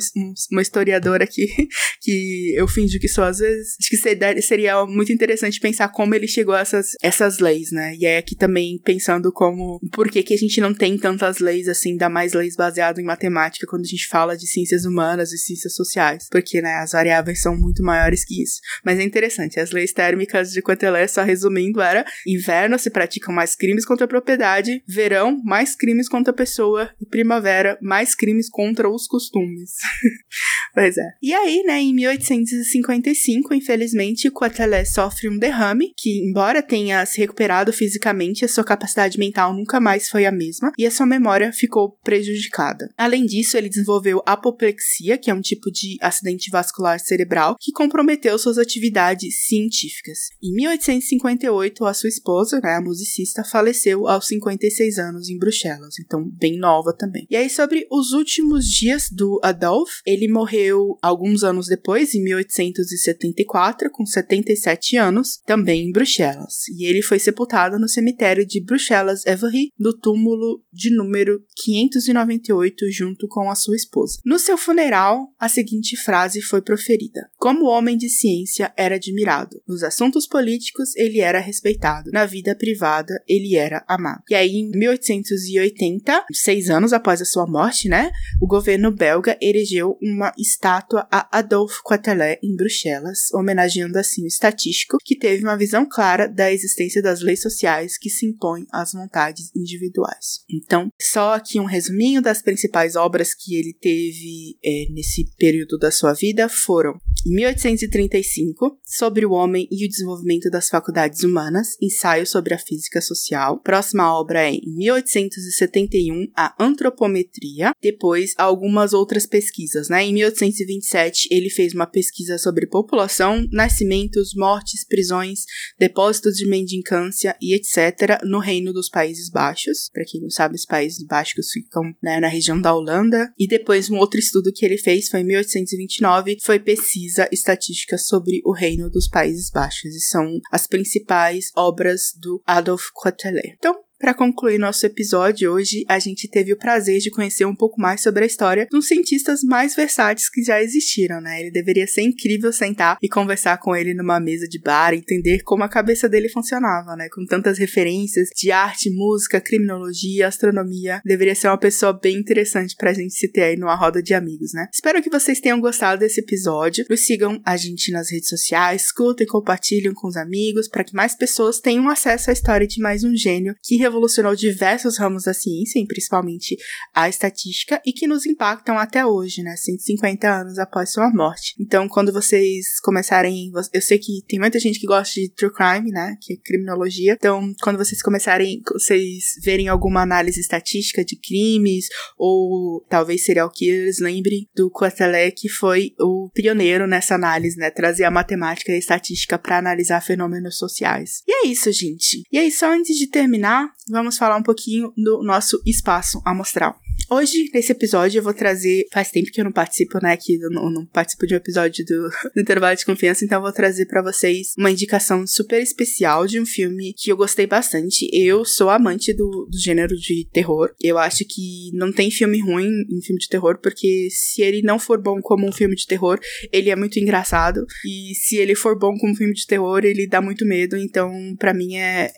uma 0.52 0.62
historiadora 0.62 1.24
aqui, 1.24 1.48
que 2.02 2.54
eu 2.56 2.68
finjo 2.68 3.00
que 3.00 3.08
sou 3.08 3.24
às 3.24 3.38
vezes, 3.38 3.76
acho 3.80 3.90
que 3.90 4.42
seria 4.42 4.86
muito 4.86 5.12
interessante 5.12 5.60
pensar 5.60 5.90
como 5.90 6.16
ele 6.16 6.28
chegou 6.28 6.56
a 6.56 6.62
essas, 6.62 6.94
essas 7.02 7.40
leis, 7.40 7.72
né, 7.72 7.96
e 7.96 8.06
é 8.06 8.18
aqui 8.18 8.36
também 8.36 8.80
pensando 8.84 9.32
como, 9.32 9.80
por 9.94 10.10
que 10.10 10.24
que 10.24 10.34
a 10.34 10.38
gente 10.38 10.60
não 10.60 10.74
tem 10.74 10.98
tantas 10.98 11.40
leis 11.40 11.68
assim, 11.68 11.92
ainda 11.92 12.10
mais 12.10 12.34
leis 12.34 12.56
baseadas 12.56 12.71
baseado 12.72 13.00
em 13.00 13.04
matemática 13.04 13.68
quando 13.68 13.84
a 13.84 13.88
gente 13.88 14.08
fala 14.08 14.38
de 14.38 14.48
ciências 14.48 14.86
humanas 14.86 15.34
e 15.34 15.38
ciências 15.38 15.76
sociais, 15.76 16.28
porque 16.32 16.62
né, 16.62 16.76
as 16.76 16.94
variáveis 16.94 17.42
são 17.42 17.56
muito 17.56 17.84
maiores 17.84 18.24
que 18.24 18.42
isso. 18.42 18.62
Mas 18.84 18.98
é 18.98 19.04
interessante, 19.04 19.60
as 19.60 19.72
leis 19.72 19.92
térmicas 19.92 20.52
de 20.52 20.62
Quetelet, 20.62 21.12
só 21.12 21.22
resumindo, 21.22 21.82
era 21.82 22.06
inverno 22.26 22.80
se 22.80 22.90
praticam 22.90 23.34
mais 23.34 23.56
crimes 23.56 23.86
contra 23.86 24.06
a 24.06 24.08
propriedade, 24.08 24.82
verão 24.88 25.42
mais 25.44 25.76
crimes 25.76 26.08
contra 26.08 26.32
a 26.32 26.36
pessoa 26.36 26.90
e 27.00 27.06
primavera 27.06 27.78
mais 27.82 28.16
crimes 28.16 28.50
contra 28.50 28.90
os 28.90 29.06
costumes. 29.06 29.72
pois 30.74 30.98
é. 30.98 31.14
E 31.22 31.34
aí, 31.34 31.64
né, 31.64 31.80
em 31.80 31.94
1855, 31.94 33.54
infelizmente, 33.54 34.32
Quetelet 34.32 34.90
sofre 34.90 35.30
um 35.30 35.38
derrame 35.38 35.94
que, 35.98 36.20
embora 36.26 36.62
tenha 36.62 37.06
se 37.06 37.20
recuperado 37.20 37.74
fisicamente, 37.74 38.46
a 38.46 38.48
sua 38.48 38.64
capacidade 38.64 39.20
mental 39.20 39.54
nunca 39.54 39.80
mais 39.80 40.10
foi 40.10 40.26
a 40.26 40.32
mesma 40.32 40.72
e 40.78 40.86
a 40.86 40.92
sua 40.92 41.06
memória 41.06 41.52
ficou 41.52 41.98
prejudicada. 42.04 42.90
Além 42.98 43.26
disso, 43.26 43.58
ele 43.58 43.70
desenvolveu 43.70 44.22
apoplexia, 44.26 45.18
que 45.18 45.30
é 45.30 45.34
um 45.34 45.42
tipo 45.42 45.72
de 45.72 45.98
acidente 46.02 46.50
vascular 46.50 47.00
cerebral 47.00 47.56
que 47.60 47.72
comprometeu 47.72 48.38
suas 48.38 48.58
atividades 48.58 49.46
científicas. 49.46 50.30
Em 50.42 50.54
1858, 50.56 51.86
a 51.86 51.94
sua 51.94 52.10
esposa, 52.10 52.60
né, 52.62 52.76
a 52.76 52.82
musicista, 52.82 53.44
faleceu 53.44 54.08
aos 54.08 54.28
56 54.28 54.98
anos 54.98 55.30
em 55.30 55.38
Bruxelas, 55.38 56.00
então 56.00 56.24
bem 56.40 56.58
nova 56.58 56.96
também. 56.98 57.26
E 57.30 57.36
aí, 57.36 57.50
sobre 57.50 57.86
os 57.92 58.12
últimos 58.12 58.66
dias 58.66 59.10
do 59.12 59.40
Adolf, 59.44 60.00
ele 60.06 60.28
morreu 60.28 60.61
alguns 61.02 61.44
anos 61.44 61.68
depois, 61.68 62.14
em 62.14 62.24
1874, 62.24 63.90
com 63.92 64.06
77 64.06 64.98
anos, 64.98 65.40
também 65.46 65.88
em 65.88 65.92
Bruxelas. 65.92 66.68
E 66.78 66.86
ele 66.86 67.02
foi 67.02 67.20
sepultado 67.20 67.80
no 67.80 67.88
cemitério 67.88 68.46
de 68.46 68.64
Bruxelas-Every, 68.64 69.72
no 69.80 69.98
túmulo 69.98 70.64
de 70.72 70.96
número 70.96 71.44
598 71.64 72.92
junto 72.92 73.28
com 73.28 73.50
a 73.50 73.56
sua 73.56 73.76
esposa. 73.76 74.20
No 74.26 74.40
seu 74.40 74.58
funeral, 74.58 75.28
a 75.40 75.48
seguinte 75.48 75.96
frase 75.98 76.42
foi 76.42 76.62
proferida: 76.62 77.30
Como 77.38 77.66
homem 77.66 77.98
de 77.98 78.10
ciência, 78.10 78.74
era 78.78 78.96
admirado. 78.96 79.62
Nos 79.68 79.84
assuntos 79.84 80.28
políticos, 80.28 80.96
ele 80.96 81.20
era 81.20 81.40
respeitado. 81.40 82.12
Na 82.12 82.26
vida 82.26 82.56
privada, 82.56 83.14
ele 83.28 83.56
era 83.56 83.84
amado. 83.88 84.24
E 84.30 84.36
aí, 84.36 84.56
em 84.56 84.70
1880, 84.72 86.26
seis 86.34 86.70
anos 86.70 86.94
após 86.94 87.22
a 87.22 87.26
sua 87.26 87.48
morte, 87.48 87.88
né, 87.88 88.12
o 88.42 88.48
governo 88.48 88.92
belga 88.92 89.38
erigeu 89.42 89.98
uma 90.02 90.34
estátua 90.52 91.08
a 91.12 91.40
Adolphe 91.40 91.82
Quetelet 91.88 92.40
em 92.44 92.56
Bruxelas, 92.56 93.32
homenageando 93.34 93.98
assim 93.98 94.24
o 94.24 94.28
estatístico 94.28 94.98
que 95.04 95.18
teve 95.18 95.44
uma 95.44 95.58
visão 95.58 95.88
clara 95.88 96.28
da 96.28 96.52
existência 96.52 97.02
das 97.02 97.22
leis 97.22 97.42
sociais 97.42 97.98
que 97.98 98.10
se 98.10 98.26
impõem 98.26 98.66
às 98.72 98.92
vontades 98.94 99.52
individuais. 99.56 100.44
Então, 100.50 100.90
só 101.02 101.36
aqui 101.36 101.60
um 101.60 101.66
resuminho 101.66 102.22
das 102.22 102.42
principais 102.42 102.96
obras 102.96 103.34
que 103.34 103.56
ele 103.56 103.74
teve 103.80 104.58
é, 104.64 104.92
nesse 104.92 105.26
período 105.38 105.78
da 105.78 105.92
sua 105.92 106.14
vida 106.14 106.50
foram 106.50 107.00
em 107.26 107.36
1835, 107.36 108.80
Sobre 108.84 109.26
o 109.26 109.32
Homem 109.32 109.68
e 109.72 109.86
o 109.86 109.88
Desenvolvimento 109.88 110.50
das 110.50 110.70
Faculdades 110.70 111.24
Humanas, 111.24 111.78
ensaio 111.80 112.26
sobre 112.26 112.54
a 112.54 112.58
física 112.58 113.00
social. 113.00 113.60
Próxima 113.60 114.20
obra 114.20 114.48
é, 114.48 114.54
em 114.54 114.76
1871, 114.76 116.32
A 116.36 116.56
Antropometria. 116.60 117.74
Depois, 117.82 118.34
algumas 118.38 118.94
outras 118.94 119.26
pesquisas, 119.26 119.88
né? 119.88 120.04
Em 120.04 120.14
1827, 120.42 121.28
ele 121.32 121.50
fez 121.50 121.74
uma 121.74 121.86
pesquisa 121.86 122.38
sobre 122.38 122.68
população, 122.68 123.48
nascimentos, 123.52 124.34
mortes, 124.36 124.86
prisões, 124.86 125.46
depósitos 125.80 126.36
de 126.36 126.48
mendicância 126.48 127.36
e 127.42 127.56
etc. 127.56 128.22
no 128.24 128.40
Reino 128.40 128.74
dos 128.74 128.90
Países 128.90 129.30
Baixos. 129.30 129.90
Para 129.94 130.06
quem 130.06 130.22
não 130.22 130.30
sabe, 130.30 130.56
os 130.56 130.66
Países 130.66 131.06
Baixos 131.06 131.52
ficam 131.52 131.84
né, 132.02 132.20
na 132.20 132.28
região 132.28 132.60
da 132.60 132.74
Holanda. 132.74 133.32
E 133.38 133.48
depois, 133.48 133.90
um 133.90 133.98
outro 133.98 134.20
estudo 134.20 134.52
que 134.54 134.66
ele 134.66 134.78
fez 134.78 135.10
foi 135.10 135.22
em 135.22 135.26
1829, 135.26 136.38
foi 136.42 136.60
pesquisa 136.60 137.28
estatística 137.32 137.98
sobre 137.98 138.42
o 138.46 138.54
Reino 138.54 138.90
dos 138.90 139.08
Países 139.08 139.50
Baixos 139.50 139.96
e 139.96 140.02
são 140.02 140.40
as 140.52 140.68
principais 140.68 141.52
obras 141.56 142.14
do 142.20 142.42
Adolf 142.46 142.86
Quetelet. 143.02 143.56
Então, 143.58 143.76
para 144.02 144.16
concluir 144.16 144.58
nosso 144.58 144.84
episódio 144.84 145.52
hoje, 145.52 145.86
a 145.88 146.00
gente 146.00 146.28
teve 146.28 146.52
o 146.52 146.58
prazer 146.58 147.00
de 147.00 147.12
conhecer 147.12 147.46
um 147.46 147.56
pouco 147.56 147.80
mais 147.80 148.02
sobre 148.02 148.24
a 148.24 148.28
história 148.28 148.68
dos 148.70 148.88
cientistas 148.88 149.44
mais 149.44 149.76
versáteis 149.76 150.28
que 150.28 150.42
já 150.42 150.62
existiram, 150.62 151.22
né? 151.22 151.40
Ele 151.40 151.52
deveria 151.52 151.86
ser 151.86 152.02
incrível 152.02 152.52
sentar 152.52 152.98
e 153.00 153.08
conversar 153.08 153.60
com 153.60 153.76
ele 153.76 153.94
numa 153.94 154.20
mesa 154.20 154.48
de 154.48 154.60
bar, 154.60 154.96
entender 154.96 155.44
como 155.44 155.64
a 155.64 155.70
cabeça 155.70 156.10
dele 156.10 156.30
funcionava, 156.30 156.96
né? 156.96 157.08
Com 157.14 157.26
tantas 157.26 157.60
referências 157.60 158.30
de 158.36 158.52
arte, 158.52 158.90
música, 158.90 159.40
criminologia, 159.40 160.28
astronomia. 160.28 161.00
Deveria 161.06 161.36
ser 161.36 161.50
uma 161.50 161.58
pessoa 161.60 161.94
bem 161.94 162.18
interessante 162.18 162.76
pra 162.76 162.94
gente 162.94 163.14
se 163.14 163.32
ter 163.32 163.44
aí 163.44 163.56
numa 163.56 163.76
roda 163.76 164.02
de 164.02 164.16
amigos, 164.16 164.52
né? 164.52 164.68
Espero 164.74 165.02
que 165.04 165.12
vocês 165.12 165.40
tenham 165.40 165.62
gostado 165.62 166.00
desse 166.00 166.22
episódio. 166.22 166.86
Nos 166.90 167.06
sigam 167.06 167.40
a 167.46 167.56
gente 167.56 167.92
nas 167.92 168.10
redes 168.10 168.30
sociais, 168.30 168.86
escutem, 168.86 169.28
compartilhem 169.28 169.94
com 169.94 170.08
os 170.08 170.18
amigos 170.18 170.68
para 170.68 170.84
que 170.84 170.96
mais 170.96 171.16
pessoas 171.16 171.60
tenham 171.60 171.88
acesso 171.88 172.32
à 172.32 172.34
história 172.34 172.66
de 172.66 172.82
mais 172.82 173.04
um 173.04 173.16
gênio 173.16 173.56
que 173.62 173.78
revolucionou 173.92 174.36
diversos 174.36 174.98
ramos 174.98 175.24
da 175.24 175.34
ciência, 175.34 175.84
principalmente 175.86 176.58
a 176.94 177.10
estatística, 177.10 177.82
e 177.86 177.92
que 177.92 178.08
nos 178.08 178.26
impactam 178.26 178.78
até 178.78 179.06
hoje, 179.06 179.44
né? 179.44 179.56
150 179.56 180.28
anos 180.28 180.58
após 180.58 180.92
sua 180.92 181.12
morte. 181.12 181.56
Então, 181.60 181.88
quando 181.88 182.12
vocês 182.14 182.80
começarem. 182.80 183.52
Eu 183.74 183.82
sei 183.82 184.00
que 184.00 184.24
tem 184.28 184.40
muita 184.40 184.60
gente 184.60 184.80
que 184.80 184.88
gosta 184.88 185.20
de 185.20 185.30
true 185.30 185.52
crime, 185.52 185.92
né? 185.92 186.18
Que 186.22 186.34
é 186.34 186.38
criminologia. 186.38 187.14
Então, 187.14 187.54
quando 187.62 187.78
vocês 187.78 188.02
começarem, 188.02 188.62
vocês 188.72 189.36
verem 189.44 189.68
alguma 189.68 190.02
análise 190.02 190.40
estatística 190.40 191.04
de 191.04 191.16
crimes, 191.16 191.88
ou 192.18 192.86
talvez 192.90 193.26
serial 193.26 193.50
killers, 193.52 194.00
lembre 194.00 194.48
do 194.56 194.72
Quetelet, 194.72 195.36
que 195.36 195.50
foi 195.50 195.94
o 196.00 196.30
pioneiro 196.34 196.88
nessa 196.88 197.16
análise, 197.16 197.58
né? 197.58 197.70
Trazer 197.70 198.06
a 198.06 198.12
matemática 198.12 198.72
e 198.72 198.76
a 198.76 198.80
estatística 198.80 199.38
para 199.38 199.58
analisar 199.58 200.02
fenômenos 200.02 200.58
sociais. 200.58 201.24
E 201.28 201.46
é 201.46 201.48
isso, 201.48 201.72
gente. 201.72 202.24
E 202.32 202.38
aí, 202.38 202.52
só 202.52 202.72
antes 202.72 202.96
de 202.98 203.08
terminar, 203.08 203.70
vamos 203.90 204.18
falar 204.18 204.38
um 204.38 204.44
pouquinho 204.44 204.94
do 204.98 205.24
nosso 205.24 205.62
espaço 205.66 206.22
amostral. 206.26 206.80
Hoje, 207.10 207.50
nesse 207.54 207.72
episódio, 207.72 208.20
eu 208.20 208.24
vou 208.24 208.34
trazer. 208.34 208.86
Faz 208.92 209.12
tempo 209.12 209.32
que 209.32 209.40
eu 209.40 209.46
não 209.46 209.52
participo, 209.52 210.00
né? 210.02 210.16
Que 210.18 210.36
eu 210.36 210.50
não, 210.50 210.86
participo 210.86 211.28
de 211.28 211.34
um 211.34 211.38
episódio 211.38 211.86
do, 211.86 212.10
do 212.34 212.42
Intervalo 212.42 212.76
de 212.76 212.86
Confiança, 212.86 213.26
então 213.26 213.40
eu 213.40 213.44
vou 213.44 213.52
trazer 213.52 213.86
para 213.86 214.02
vocês 214.02 214.54
uma 214.58 214.72
indicação 214.72 215.26
super 215.26 215.62
especial 215.62 216.26
de 216.26 216.40
um 216.40 216.46
filme 216.46 216.94
que 216.98 217.12
eu 217.12 217.18
gostei 217.18 217.46
bastante. 217.48 218.10
Eu 218.14 218.46
sou 218.46 218.70
amante 218.70 219.14
do, 219.14 219.48
do 219.50 219.58
gênero 219.58 219.96
de 219.96 220.28
terror. 220.32 220.74
Eu 220.82 220.98
acho 220.98 221.26
que 221.26 221.72
não 221.74 221.92
tem 221.92 222.10
filme 222.12 222.40
ruim 222.40 222.70
em 222.90 223.02
filme 223.02 223.20
de 223.20 223.28
terror, 223.28 223.60
porque 223.62 224.08
se 224.12 224.42
ele 224.42 224.62
não 224.62 224.80
for 224.80 225.02
bom 225.02 225.22
como 225.22 225.48
um 225.48 225.52
filme 225.52 225.76
de 225.76 225.88
terror, 225.88 226.20
ele 226.52 226.70
é 226.70 226.76
muito 226.76 227.00
engraçado. 227.00 227.66
E 227.86 228.14
se 228.16 228.38
ele 228.38 228.56
for 228.56 228.78
bom 228.78 228.98
como 228.98 229.14
um 229.14 229.16
filme 229.16 229.34
de 229.34 229.46
terror, 229.46 229.84
ele 229.84 230.08
dá 230.08 230.22
muito 230.22 230.46
medo. 230.46 230.78
Então, 230.78 231.12
para 231.38 231.54
mim, 231.54 231.76
é 231.76 232.12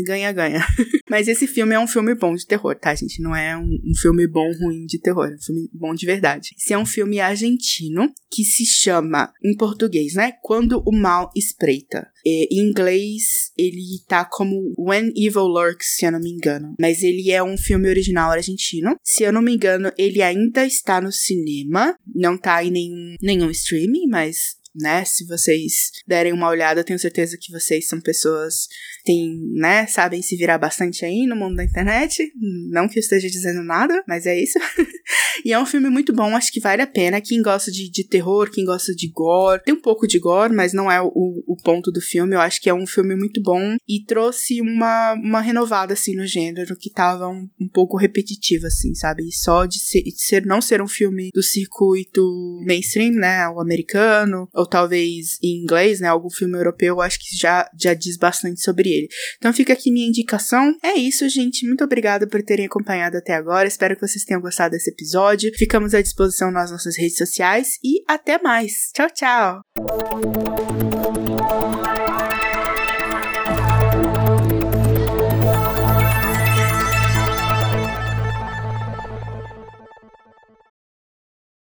ganha-ganha. 0.00 0.58
É 0.58 0.84
Mas 1.08 1.28
esse 1.28 1.46
filme 1.46 1.74
é 1.74 1.78
um 1.78 1.86
filme 1.86 2.14
bom 2.14 2.34
de 2.34 2.46
terror, 2.46 2.74
tá, 2.76 2.94
gente? 2.94 3.22
Não 3.22 3.34
é 3.34 3.56
um, 3.56 3.78
um 3.84 3.94
filme 3.94 4.23
bom, 4.28 4.50
ruim 4.60 4.86
de 4.86 4.98
terror, 4.98 5.28
é 5.30 5.34
um 5.34 5.38
filme 5.38 5.70
bom 5.72 5.94
de 5.94 6.06
verdade. 6.06 6.50
Esse 6.56 6.72
é 6.72 6.78
um 6.78 6.86
filme 6.86 7.20
argentino 7.20 8.12
que 8.30 8.44
se 8.44 8.64
chama, 8.66 9.32
em 9.44 9.56
português, 9.56 10.14
né? 10.14 10.32
Quando 10.42 10.82
o 10.86 10.92
Mal 10.92 11.30
Espreita. 11.36 12.08
Em 12.26 12.68
inglês, 12.68 13.52
ele 13.56 14.02
tá 14.08 14.24
como 14.24 14.74
When 14.78 15.12
Evil 15.14 15.46
Lurks, 15.46 15.96
se 15.96 16.06
eu 16.06 16.12
não 16.12 16.20
me 16.20 16.30
engano. 16.30 16.74
Mas 16.80 17.02
ele 17.02 17.30
é 17.30 17.42
um 17.42 17.56
filme 17.56 17.88
original 17.88 18.30
argentino. 18.30 18.96
Se 19.02 19.22
eu 19.22 19.32
não 19.32 19.42
me 19.42 19.54
engano, 19.54 19.92
ele 19.98 20.22
ainda 20.22 20.66
está 20.66 21.00
no 21.00 21.12
cinema. 21.12 21.96
Não 22.14 22.38
tá 22.38 22.64
em 22.64 22.70
nenhum, 22.70 23.16
nenhum 23.20 23.50
streaming, 23.50 24.06
mas 24.08 24.56
né? 24.74 25.04
Se 25.04 25.26
vocês 25.26 25.90
derem 26.06 26.32
uma 26.32 26.48
olhada, 26.48 26.84
tenho 26.84 26.98
certeza 26.98 27.38
que 27.40 27.52
vocês 27.52 27.86
são 27.86 28.00
pessoas 28.00 28.68
tem, 29.04 29.38
né, 29.52 29.86
sabem 29.86 30.22
se 30.22 30.34
virar 30.34 30.56
bastante 30.56 31.04
aí 31.04 31.26
no 31.26 31.36
mundo 31.36 31.56
da 31.56 31.64
internet. 31.64 32.32
Não 32.70 32.88
que 32.88 32.98
eu 32.98 33.02
esteja 33.02 33.28
dizendo 33.28 33.62
nada, 33.62 34.02
mas 34.08 34.24
é 34.24 34.38
isso. 34.38 34.58
e 35.44 35.52
é 35.52 35.58
um 35.58 35.66
filme 35.66 35.88
muito 35.88 36.12
bom, 36.12 36.36
acho 36.36 36.52
que 36.52 36.60
vale 36.60 36.82
a 36.82 36.86
pena. 36.86 37.20
Quem 37.20 37.40
gosta 37.42 37.70
de, 37.70 37.90
de 37.90 38.04
terror, 38.04 38.50
quem 38.50 38.64
gosta 38.64 38.94
de 38.94 39.08
gore, 39.08 39.62
tem 39.64 39.74
um 39.74 39.80
pouco 39.80 40.06
de 40.06 40.18
gore, 40.18 40.54
mas 40.54 40.72
não 40.72 40.90
é 40.90 41.00
o, 41.00 41.10
o 41.46 41.56
ponto 41.62 41.90
do 41.90 42.00
filme. 42.00 42.34
Eu 42.34 42.40
acho 42.40 42.60
que 42.60 42.68
é 42.68 42.74
um 42.74 42.86
filme 42.86 43.14
muito 43.14 43.42
bom 43.42 43.76
e 43.88 44.04
trouxe 44.04 44.60
uma, 44.60 45.14
uma 45.14 45.40
renovada, 45.40 45.92
assim, 45.94 46.14
no 46.14 46.26
gênero 46.26 46.76
que 46.76 46.90
tava 46.90 47.28
um, 47.28 47.48
um 47.60 47.68
pouco 47.68 47.96
repetitivo, 47.96 48.66
assim, 48.66 48.94
sabe? 48.94 49.30
Só 49.32 49.66
de 49.66 49.78
ser, 49.78 50.02
de 50.02 50.20
ser, 50.20 50.44
não 50.44 50.60
ser 50.60 50.82
um 50.82 50.88
filme 50.88 51.30
do 51.32 51.42
circuito 51.42 52.22
mainstream, 52.66 53.12
né, 53.12 53.48
o 53.48 53.60
americano, 53.60 54.48
ou 54.54 54.66
talvez 54.66 55.38
em 55.42 55.62
inglês, 55.62 56.00
né, 56.00 56.08
algum 56.08 56.30
filme 56.30 56.56
europeu, 56.56 57.00
acho 57.00 57.18
que 57.18 57.36
já, 57.36 57.68
já 57.78 57.94
diz 57.94 58.16
bastante 58.16 58.62
sobre 58.62 58.88
ele. 58.90 59.08
Então 59.38 59.52
fica 59.52 59.72
aqui 59.72 59.90
minha 59.90 60.08
indicação. 60.08 60.76
É 60.82 60.94
isso, 60.94 61.28
gente. 61.28 61.66
Muito 61.66 61.84
obrigada 61.84 62.26
por 62.26 62.42
terem 62.42 62.66
acompanhado 62.66 63.16
até 63.16 63.34
agora. 63.34 63.68
Espero 63.68 63.94
que 63.94 64.06
vocês 64.06 64.24
tenham 64.24 64.40
gostado 64.40 64.72
desse 64.72 64.90
episódio. 65.24 65.50
Ficamos 65.56 65.94
à 65.94 66.02
disposição 66.02 66.50
nas 66.50 66.70
nossas 66.70 66.96
redes 66.96 67.16
sociais 67.16 67.78
e 67.82 68.02
até 68.08 68.40
mais. 68.40 68.90
Tchau, 68.94 69.08
tchau! 69.10 69.62